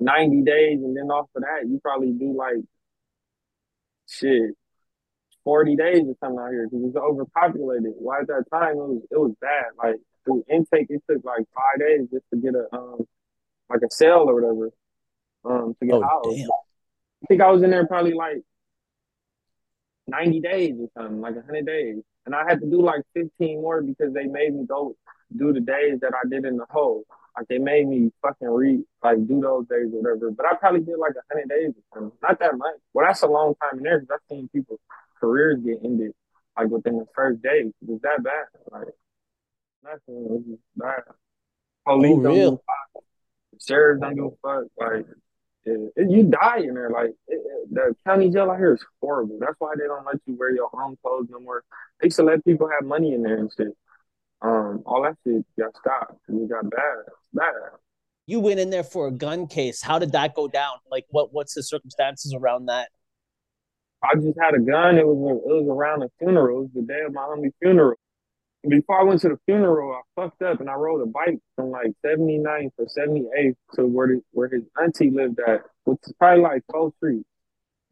90 0.01 0.43
days, 0.43 0.81
and 0.83 0.97
then 0.97 1.05
off 1.05 1.29
of 1.37 1.43
that, 1.43 1.69
you 1.69 1.79
probably 1.83 2.12
do 2.12 2.37
like 2.37 2.65
shit 4.09 4.57
40 5.45 5.77
days 5.77 6.03
or 6.07 6.15
something 6.21 6.41
out 6.41 6.51
here 6.51 6.69
because 6.69 6.87
it's 6.89 6.97
overpopulated. 6.97 7.93
Well, 7.99 8.21
at 8.21 8.27
that 8.27 8.45
time, 8.53 8.73
it 8.73 8.77
was 8.77 9.03
it 9.12 9.19
was 9.19 9.33
bad. 9.41 9.67
Like 9.79 9.97
through 10.27 10.45
intake, 10.51 10.89
it 10.91 11.03
took 11.09 11.25
like 11.25 11.47
five 11.55 11.81
days 11.81 12.09
just 12.12 12.25
to 12.35 12.37
get 12.39 12.55
a 12.55 12.67
um 12.77 13.07
like 13.71 13.81
a 13.83 13.91
cell 13.91 14.29
or 14.29 14.35
whatever 14.35 14.71
um 15.45 15.75
to 15.81 15.87
get 15.87 15.95
oh, 15.95 16.03
housed. 16.03 16.37
Damn. 16.37 16.51
I 16.51 17.27
think 17.29 17.41
I 17.41 17.51
was 17.51 17.62
in 17.62 17.71
there 17.71 17.87
probably 17.87 18.12
like 18.12 18.43
90 20.07 20.41
days 20.41 20.75
or 20.79 20.89
something, 20.97 21.21
like 21.21 21.35
100 21.35 21.67
days. 21.67 21.97
And 22.27 22.35
I 22.35 22.45
had 22.47 22.61
to 22.61 22.67
do 22.67 22.83
like 22.83 23.03
15 23.15 23.61
more 23.61 23.83
because 23.83 24.12
they 24.12 24.25
made 24.25 24.55
me 24.55 24.67
go 24.67 24.97
do 25.37 25.53
the 25.53 25.61
days 25.61 26.01
that 26.01 26.12
I 26.15 26.29
did 26.29 26.45
in 26.45 26.57
the 26.57 26.67
hole. 26.71 27.05
Like 27.37 27.49
they 27.49 27.59
made 27.59 27.87
me 27.87 28.11
fucking 28.23 28.49
read, 28.49 28.83
like 29.03 29.27
do 29.27 29.41
those 29.41 29.67
days 29.69 29.93
or 29.93 30.03
whatever. 30.03 30.31
But 30.31 30.47
I 30.47 30.57
probably 30.57 30.81
did 30.81 30.99
like 30.99 31.12
a 31.12 31.35
hundred 31.35 31.49
days 31.49 31.71
or 31.71 31.83
something. 31.95 32.19
Not 32.23 32.39
that 32.41 32.57
much. 32.57 32.77
Well, 32.95 33.07
that's 33.07 33.23
a 33.23 33.27
long 33.27 33.55
time 33.62 33.79
in 33.79 33.85
there 33.85 34.01
because 34.01 34.19
I've 34.21 34.37
seen 34.37 34.49
people's 34.49 34.81
careers 35.21 35.61
get 35.61 35.79
ended 35.85 36.12
like 36.57 36.69
within 36.69 36.99
the 36.99 37.07
first 37.15 37.43
day. 37.43 37.71
It's 37.89 38.03
that 38.03 38.23
bad. 38.23 38.47
Like 38.71 38.89
nothing. 39.83 40.59
bad. 40.77 41.03
Police 41.87 42.17
Oh, 42.19 42.23
don't 42.23 42.35
give 42.35 42.53
a 42.53 42.57
fuck. 42.57 43.05
Sheriff 43.67 44.01
don't 44.01 44.15
give 44.15 44.25
a 44.25 44.31
fuck. 44.43 44.65
Like 44.79 45.07
it, 45.65 45.93
it- 45.97 46.11
you 46.11 46.25
die 46.25 46.59
in 46.59 46.75
there. 46.75 46.91
Like 46.91 47.15
it, 47.29 47.41
the 47.71 47.95
county 48.07 48.31
jail 48.31 48.51
out 48.51 48.59
here 48.59 48.75
is 48.75 48.85
horrible. 49.01 49.39
That's 49.41 49.55
why 49.59 49.75
they 49.79 49.87
don't 49.87 50.05
let 50.05 50.17
you 50.27 50.37
wear 50.37 50.55
your 50.55 50.69
own 50.75 50.97
clothes 51.03 51.29
no 51.31 51.41
more. 51.41 51.62
They 52.01 52.07
used 52.07 52.17
to 52.17 52.23
let 52.25 52.45
people 52.45 52.69
have 52.69 52.87
money 52.87 53.15
in 53.15 53.23
there 53.23 53.39
and 53.39 53.51
shit. 53.57 53.69
Um, 54.43 54.83
all 54.85 55.03
that 55.03 55.17
shit 55.25 55.45
got 55.59 55.75
stopped. 55.77 56.21
and 56.29 56.43
It 56.43 56.49
got 56.51 56.69
bad. 56.71 57.05
Bad. 57.33 57.53
You 58.27 58.41
went 58.41 58.59
in 58.61 58.71
there 58.71 58.85
for 58.85 59.07
a 59.07 59.11
gun 59.12 59.47
case. 59.47 59.81
How 59.83 59.99
did 59.99 60.12
that 60.12 60.35
go 60.35 60.49
down? 60.49 60.75
Like, 60.91 61.07
what 61.11 61.33
what's 61.33 61.55
the 61.55 61.62
circumstances 61.62 62.35
around 62.35 62.67
that? 62.67 62.89
I 64.03 64.15
just 64.17 64.39
had 64.41 64.55
a 64.55 64.59
gun. 64.61 64.99
It 64.99 65.07
was 65.07 65.17
a, 65.17 65.35
it 65.51 65.62
was 65.65 65.69
around 65.71 66.03
a 66.03 66.09
funeral. 66.19 66.59
It 66.59 66.62
was 66.62 66.71
the 66.75 66.83
day 66.83 67.01
of 67.07 67.12
my 67.15 67.23
homie 67.23 67.53
funeral. 67.62 67.97
Before 68.69 69.01
I 69.01 69.05
went 69.05 69.21
to 69.21 69.29
the 69.29 69.38
funeral, 69.47 69.95
I 69.95 70.21
fucked 70.21 70.42
up 70.42 70.61
and 70.61 70.69
I 70.69 70.75
rode 70.75 71.03
a 71.03 71.07
bike 71.07 71.38
from 71.55 71.71
like 71.71 71.92
79th 72.05 72.73
or 72.79 72.87
78th 72.87 73.55
to 73.75 73.87
where 73.87 74.09
the, 74.09 74.23
where 74.33 74.49
his 74.49 74.62
auntie 74.81 75.11
lived 75.11 75.38
at, 75.47 75.62
which 75.85 75.99
is 76.05 76.12
probably 76.19 76.42
like 76.42 76.62
four 76.71 76.92
streets, 76.97 77.29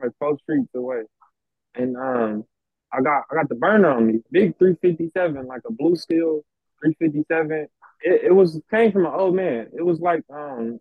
like 0.02 0.12
four 0.18 0.36
streets 0.38 0.68
away. 0.74 1.02
And 1.76 1.96
um, 1.96 2.44
I 2.92 3.02
got 3.02 3.24
I 3.30 3.34
got 3.34 3.48
the 3.48 3.56
burner 3.56 3.90
on 3.90 4.06
me, 4.06 4.20
big 4.30 4.56
357, 4.58 5.46
like 5.46 5.62
a 5.66 5.72
blue 5.72 5.96
steel 5.96 6.42
357. 6.80 7.68
It, 8.02 8.24
it 8.24 8.34
was 8.34 8.60
came 8.70 8.92
from 8.92 9.06
an 9.06 9.12
old 9.12 9.34
man. 9.34 9.68
It 9.76 9.82
was 9.82 10.00
like 10.00 10.22
um 10.32 10.78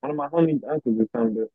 one 0.00 0.10
of 0.10 0.16
my 0.16 0.28
homies' 0.28 0.62
uncles 0.68 1.00
or 1.00 1.06
something. 1.14 1.46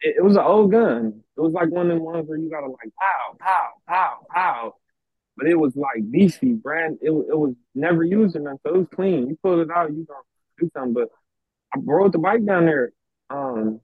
It, 0.00 0.16
it 0.18 0.24
was 0.24 0.36
an 0.36 0.42
old 0.42 0.72
gun. 0.72 1.22
It 1.36 1.40
was 1.40 1.52
like 1.52 1.70
one 1.70 1.90
of 1.90 1.96
them 1.96 2.04
ones 2.04 2.28
where 2.28 2.38
you 2.38 2.50
gotta 2.50 2.66
like 2.66 2.92
pow, 3.00 3.36
pow, 3.38 3.68
pow, 3.86 4.26
pow. 4.30 4.74
But 5.36 5.48
it 5.48 5.56
was 5.58 5.74
like 5.74 6.10
beefy, 6.10 6.52
brand. 6.52 6.98
It, 7.02 7.10
it 7.10 7.36
was 7.36 7.54
never 7.74 8.04
used 8.04 8.36
or 8.36 8.40
nothing, 8.40 8.60
so 8.64 8.74
it 8.74 8.78
was 8.78 8.86
clean. 8.94 9.28
You 9.28 9.38
pull 9.42 9.60
it 9.60 9.70
out, 9.70 9.90
you 9.90 10.06
gonna 10.06 10.20
do 10.58 10.70
something. 10.74 10.94
But 10.94 11.08
I 11.74 11.80
rode 11.82 12.12
the 12.12 12.18
bike 12.18 12.44
down 12.44 12.66
there. 12.66 12.92
Um, 13.30 13.80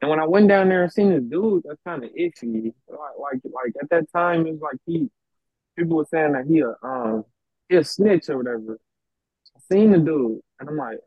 and 0.00 0.10
when 0.10 0.18
I 0.18 0.26
went 0.26 0.48
down 0.48 0.68
there 0.68 0.82
and 0.82 0.92
seen 0.92 1.10
this 1.10 1.22
dude, 1.22 1.62
that's 1.64 1.80
kind 1.86 2.02
of 2.02 2.10
iffy. 2.10 2.72
Like, 2.88 2.98
like, 3.20 3.40
like 3.44 3.72
at 3.80 3.90
that 3.90 4.10
time, 4.12 4.46
it 4.46 4.52
was 4.52 4.60
like 4.60 4.76
he, 4.84 5.08
people 5.78 5.96
were 5.96 6.06
saying 6.10 6.32
that 6.32 6.46
he 6.46 6.60
a, 6.60 6.74
um, 6.82 7.24
he 7.68 7.76
a 7.76 7.84
snitch 7.84 8.28
or 8.28 8.38
whatever. 8.38 8.78
I 9.56 9.60
seen 9.70 9.92
the 9.92 9.98
dude, 9.98 10.40
and 10.58 10.68
I'm 10.68 10.76
like, 10.76 10.98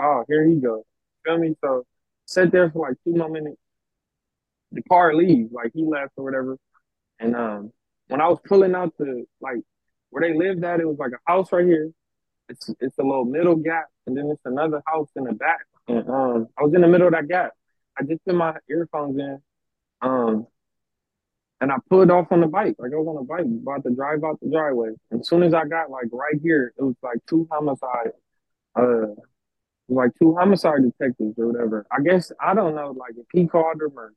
oh, 0.00 0.24
here 0.28 0.46
he 0.46 0.56
go. 0.56 0.84
Feel 1.24 1.38
me? 1.38 1.54
So 1.64 1.84
sat 2.26 2.52
there 2.52 2.70
for 2.70 2.88
like 2.88 2.98
two 3.04 3.14
more 3.14 3.30
minutes. 3.30 3.56
The 4.72 4.82
car 4.82 5.14
leaves, 5.14 5.50
like 5.52 5.72
he 5.74 5.84
left 5.84 6.12
or 6.16 6.24
whatever. 6.24 6.58
And 7.20 7.36
um, 7.36 7.72
when 8.08 8.20
I 8.20 8.28
was 8.28 8.38
pulling 8.46 8.74
out 8.74 8.94
the 8.98 9.24
like 9.40 9.58
where 10.10 10.22
they 10.22 10.36
lived 10.36 10.64
at, 10.64 10.80
it 10.80 10.86
was 10.86 10.98
like 10.98 11.12
a 11.12 11.30
house 11.30 11.52
right 11.52 11.64
here. 11.64 11.90
It's 12.48 12.68
it's 12.80 12.98
a 12.98 13.02
little 13.02 13.24
middle 13.24 13.56
gap, 13.56 13.86
and 14.06 14.16
then 14.16 14.28
it's 14.30 14.42
another 14.44 14.82
house 14.86 15.08
in 15.16 15.24
the 15.24 15.32
back. 15.32 15.66
And 15.88 16.08
um, 16.08 16.48
I 16.58 16.62
was 16.62 16.74
in 16.74 16.82
the 16.82 16.88
middle 16.88 17.06
of 17.06 17.12
that 17.14 17.28
gap. 17.28 17.52
I 17.98 18.04
just 18.04 18.24
put 18.24 18.34
my 18.34 18.54
earphones 18.68 19.18
in, 19.18 19.38
um, 20.00 20.46
and 21.60 21.72
I 21.72 21.76
pulled 21.88 22.10
off 22.10 22.26
on 22.30 22.40
the 22.40 22.46
bike. 22.46 22.76
Like 22.78 22.92
I 22.92 22.96
was 22.96 23.06
on 23.08 23.16
a 23.16 23.24
bike, 23.24 23.46
about 23.46 23.84
to 23.84 23.94
drive 23.94 24.24
out 24.24 24.38
the 24.40 24.50
driveway. 24.50 24.90
And 25.10 25.20
as 25.20 25.28
soon 25.28 25.42
as 25.42 25.54
I 25.54 25.64
got 25.66 25.90
like 25.90 26.06
right 26.12 26.36
here, 26.42 26.74
it 26.76 26.82
was 26.82 26.96
like 27.02 27.18
two 27.28 27.48
homicide, 27.50 28.12
uh, 28.74 29.14
like 29.88 30.10
two 30.20 30.34
homicide 30.36 30.82
detectives 30.82 31.38
or 31.38 31.52
whatever. 31.52 31.86
I 31.90 32.02
guess 32.02 32.32
I 32.40 32.54
don't 32.54 32.74
know, 32.74 32.90
like 32.90 33.14
if 33.16 33.26
he 33.32 33.46
called 33.46 33.80
them 33.80 33.92
or 33.96 34.12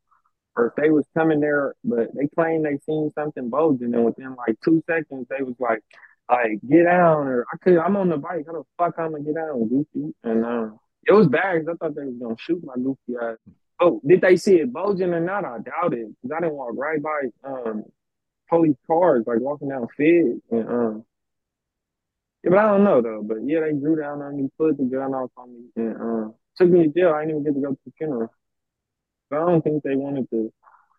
or 0.55 0.67
if 0.67 0.75
they 0.75 0.89
was 0.89 1.05
coming 1.17 1.39
there, 1.39 1.75
but 1.83 2.09
they 2.15 2.27
claimed 2.27 2.65
they 2.65 2.77
seen 2.85 3.11
something 3.15 3.49
bulging, 3.49 3.93
and 3.93 4.05
within 4.05 4.35
like 4.35 4.57
two 4.63 4.83
seconds 4.89 5.27
they 5.29 5.43
was 5.43 5.55
like, 5.59 5.81
like 6.29 6.59
get 6.67 6.83
down, 6.83 7.27
or 7.27 7.45
I 7.53 7.57
could, 7.57 7.77
I'm 7.77 7.97
on 7.97 8.09
the 8.09 8.17
bike, 8.17 8.45
how 8.47 8.53
the 8.53 8.63
fuck 8.77 8.95
I'm 8.97 9.11
gonna 9.11 9.23
get 9.23 9.35
down, 9.35 9.67
goofy? 9.67 10.13
And 10.23 10.45
um, 10.45 10.79
it 11.05 11.13
was 11.13 11.27
'cause 11.27 11.35
I 11.35 11.73
thought 11.75 11.95
they 11.95 12.05
was 12.05 12.15
gonna 12.21 12.35
shoot 12.39 12.63
my 12.63 12.75
goofy 12.75 13.15
ass. 13.21 13.37
Oh, 13.79 14.01
did 14.07 14.21
they 14.21 14.37
see 14.37 14.55
it 14.59 14.71
bulging 14.71 15.13
or 15.13 15.19
not? 15.19 15.43
I 15.45 15.59
doubt 15.59 15.93
it, 15.93 16.07
cause 16.21 16.31
I 16.35 16.39
didn't 16.41 16.55
walk 16.55 16.73
right 16.77 17.01
by 17.01 17.21
um 17.43 17.83
police 18.49 18.77
cars, 18.87 19.23
like 19.27 19.39
walking 19.39 19.69
down 19.69 19.87
Fed, 19.97 20.41
and 20.51 20.69
um, 20.69 21.05
yeah, 22.43 22.49
but 22.51 22.59
I 22.59 22.67
don't 22.67 22.83
know 22.83 23.01
though. 23.01 23.21
But 23.23 23.37
yeah, 23.45 23.61
they 23.61 23.73
drew 23.73 23.95
down 23.95 24.21
on 24.21 24.37
me, 24.37 24.49
put 24.57 24.77
the 24.77 24.83
gun 24.83 25.13
off 25.13 25.31
on 25.37 25.51
me, 25.53 25.65
and 25.75 25.95
um, 26.01 26.35
took 26.57 26.69
me 26.69 26.83
to 26.83 26.89
jail. 26.89 27.13
I 27.13 27.25
didn't 27.25 27.41
even 27.41 27.43
get 27.43 27.55
to 27.55 27.67
go 27.67 27.71
to 27.73 27.79
the 27.85 27.91
funeral. 27.97 28.31
I 29.31 29.37
don't 29.37 29.61
think 29.61 29.83
they 29.83 29.95
wanted 29.95 30.29
to 30.31 30.51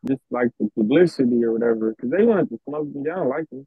just 0.06 0.20
like 0.30 0.48
the 0.60 0.70
publicity 0.76 1.42
or 1.44 1.52
whatever, 1.52 1.90
because 1.90 2.10
they 2.10 2.24
wanted 2.24 2.48
to 2.50 2.60
smoke 2.68 2.88
me 2.94 3.04
down 3.04 3.28
like 3.28 3.44
this. 3.50 3.64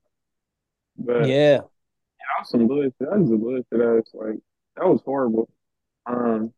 But 0.98 1.28
yeah, 1.28 1.58
that 1.58 2.40
was 2.40 2.50
some 2.50 2.68
bullshit. 2.68 2.94
That 3.00 3.20
was 3.20 3.32
a 3.32 3.38
bullshit 3.38 3.66
ass. 3.74 4.12
Like 4.14 4.40
that 4.76 4.86
was 4.86 5.02
horrible. 5.06 5.50
Um, 6.06 6.54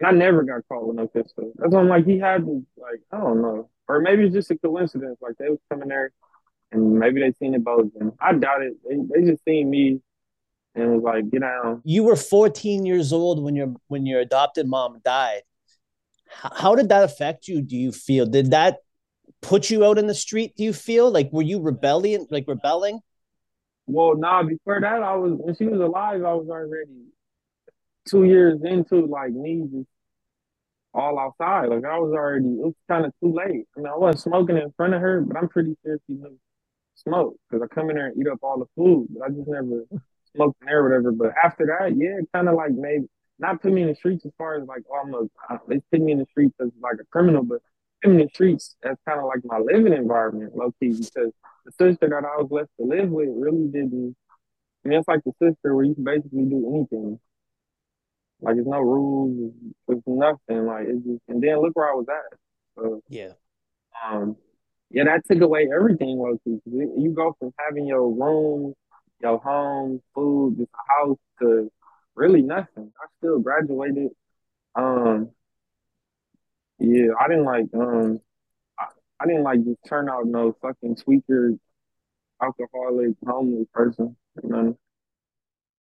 and 0.00 0.08
I 0.08 0.10
never 0.10 0.42
got 0.42 0.66
caught 0.68 0.86
with 0.86 0.96
no 0.96 1.06
pistol. 1.06 1.52
That's 1.56 1.72
why 1.72 1.80
I'm 1.80 1.88
like 1.88 2.04
he 2.04 2.18
had 2.18 2.44
to 2.44 2.66
like 2.76 3.00
I 3.12 3.18
don't 3.18 3.42
know, 3.42 3.70
or 3.88 4.00
maybe 4.00 4.24
it's 4.24 4.34
just 4.34 4.50
a 4.50 4.58
coincidence. 4.58 5.18
Like 5.20 5.36
they 5.38 5.48
was 5.48 5.60
coming 5.70 5.88
there, 5.88 6.12
and 6.72 6.98
maybe 6.98 7.20
they 7.20 7.32
seen 7.32 7.54
it 7.54 7.64
bulging. 7.64 8.12
I 8.20 8.34
doubt 8.34 8.62
it. 8.62 8.74
They 8.88 8.96
they 9.20 9.30
just 9.30 9.44
seen 9.44 9.70
me 9.70 10.00
and 10.74 10.94
was 10.94 11.02
like, 11.02 11.30
get 11.30 11.42
down. 11.42 11.82
You 11.84 12.04
were 12.04 12.16
14 12.16 12.84
years 12.84 13.12
old 13.12 13.42
when 13.42 13.54
your 13.54 13.74
when 13.88 14.06
your 14.06 14.20
adopted 14.20 14.66
mom 14.66 15.00
died. 15.04 15.42
How 16.42 16.74
did 16.74 16.88
that 16.88 17.04
affect 17.04 17.48
you? 17.48 17.62
Do 17.62 17.76
you 17.76 17.92
feel? 17.92 18.26
Did 18.26 18.50
that 18.50 18.78
put 19.40 19.70
you 19.70 19.84
out 19.84 19.98
in 19.98 20.06
the 20.06 20.14
street? 20.14 20.56
Do 20.56 20.64
you 20.64 20.72
feel 20.72 21.10
like 21.10 21.30
were 21.32 21.42
you 21.42 21.60
rebellion, 21.60 22.26
like 22.30 22.44
rebelling? 22.48 23.00
Well, 23.86 24.16
nah, 24.16 24.42
before 24.42 24.80
that, 24.80 25.02
I 25.02 25.14
was 25.16 25.32
when 25.36 25.54
she 25.54 25.66
was 25.66 25.80
alive, 25.80 26.24
I 26.24 26.34
was 26.34 26.48
already 26.48 27.08
two 28.08 28.24
years 28.24 28.60
into 28.64 29.06
like 29.06 29.32
me 29.32 29.66
just 29.70 29.88
all 30.94 31.18
outside. 31.18 31.68
Like 31.68 31.84
I 31.84 31.98
was 31.98 32.12
already, 32.12 32.46
it 32.46 32.64
was 32.64 32.74
kind 32.88 33.04
of 33.04 33.12
too 33.22 33.32
late. 33.32 33.66
I 33.76 33.80
mean, 33.80 33.86
I 33.86 33.96
wasn't 33.96 34.22
smoking 34.22 34.56
in 34.56 34.72
front 34.76 34.94
of 34.94 35.00
her, 35.00 35.20
but 35.20 35.36
I'm 35.36 35.48
pretty 35.48 35.76
sure 35.84 35.98
she 36.06 36.14
knew 36.14 36.38
smoke 36.94 37.36
because 37.50 37.62
I 37.68 37.74
come 37.74 37.90
in 37.90 37.96
there 37.96 38.06
and 38.06 38.18
eat 38.18 38.28
up 38.28 38.38
all 38.42 38.58
the 38.58 38.66
food, 38.76 39.08
but 39.10 39.24
I 39.24 39.28
just 39.28 39.48
never 39.48 39.84
smoked 40.34 40.56
in 40.62 40.66
there 40.66 40.80
or 40.80 40.88
whatever. 40.88 41.12
But 41.12 41.32
after 41.42 41.66
that, 41.66 41.96
yeah, 41.96 42.18
it 42.20 42.28
kind 42.32 42.48
of 42.48 42.54
like 42.54 42.72
made 42.72 43.02
not 43.38 43.60
put 43.60 43.72
me 43.72 43.82
in 43.82 43.88
the 43.88 43.94
streets 43.94 44.24
as 44.24 44.32
far 44.38 44.54
as 44.54 44.66
like 44.66 44.82
oh, 44.90 45.02
I'm 45.04 45.14
a, 45.14 45.58
they 45.68 45.80
put 45.90 46.00
me 46.00 46.12
in 46.12 46.18
the 46.18 46.26
streets 46.30 46.54
as 46.60 46.70
like 46.80 46.96
a 47.00 47.04
criminal, 47.10 47.42
but 47.42 47.60
put 48.02 48.12
me 48.12 48.20
in 48.20 48.26
the 48.26 48.30
streets 48.32 48.76
as 48.84 48.96
kind 49.06 49.20
of 49.20 49.26
like 49.26 49.40
my 49.44 49.58
living 49.58 49.92
environment, 49.92 50.54
low 50.56 50.72
key, 50.80 50.90
because 50.90 51.32
the 51.64 51.72
sister 51.72 52.08
that 52.08 52.24
I 52.24 52.40
was 52.40 52.48
left 52.50 52.70
to 52.78 52.86
live 52.86 53.08
with 53.10 53.28
really 53.32 53.66
didn't. 53.68 54.16
I 54.84 54.88
mean, 54.88 54.98
it's 54.98 55.08
like 55.08 55.24
the 55.24 55.32
sister 55.42 55.74
where 55.74 55.84
you 55.84 55.94
can 55.94 56.04
basically 56.04 56.44
do 56.44 56.74
anything. 56.74 57.18
Like, 58.40 58.56
there's 58.56 58.66
no 58.66 58.80
rules, 58.80 59.52
it's 59.88 60.02
nothing. 60.06 60.66
Like, 60.66 60.86
it's 60.88 61.04
just, 61.04 61.22
and 61.28 61.42
then 61.42 61.62
look 61.62 61.74
where 61.74 61.90
I 61.90 61.94
was 61.94 62.06
at. 62.10 62.38
So, 62.76 63.00
Yeah. 63.08 63.32
um, 64.04 64.36
yeah, 64.90 65.04
that 65.04 65.22
took 65.26 65.40
away 65.40 65.70
everything, 65.74 66.18
low 66.18 66.36
key. 66.44 66.60
You 66.66 67.12
go 67.16 67.34
from 67.38 67.54
having 67.58 67.86
your 67.86 68.10
room, 68.10 68.74
your 69.20 69.38
home, 69.38 70.02
food, 70.14 70.58
just 70.58 70.70
a 70.74 70.92
house 70.92 71.18
to 71.40 71.72
really 72.14 72.42
nothing. 72.42 72.92
I 73.00 73.06
still 73.18 73.38
graduated. 73.40 74.10
Um, 74.74 75.30
yeah, 76.78 77.08
I 77.20 77.28
didn't 77.28 77.44
like, 77.44 77.66
um, 77.74 78.20
I, 78.78 78.86
I 79.20 79.26
didn't 79.26 79.44
like 79.44 79.64
just 79.64 79.78
turn 79.86 80.08
out 80.08 80.26
no 80.26 80.56
fucking 80.60 80.96
tweaker, 80.96 81.58
alcoholic, 82.42 83.14
homeless 83.26 83.68
person. 83.72 84.16
You 84.42 84.48
know? 84.48 84.78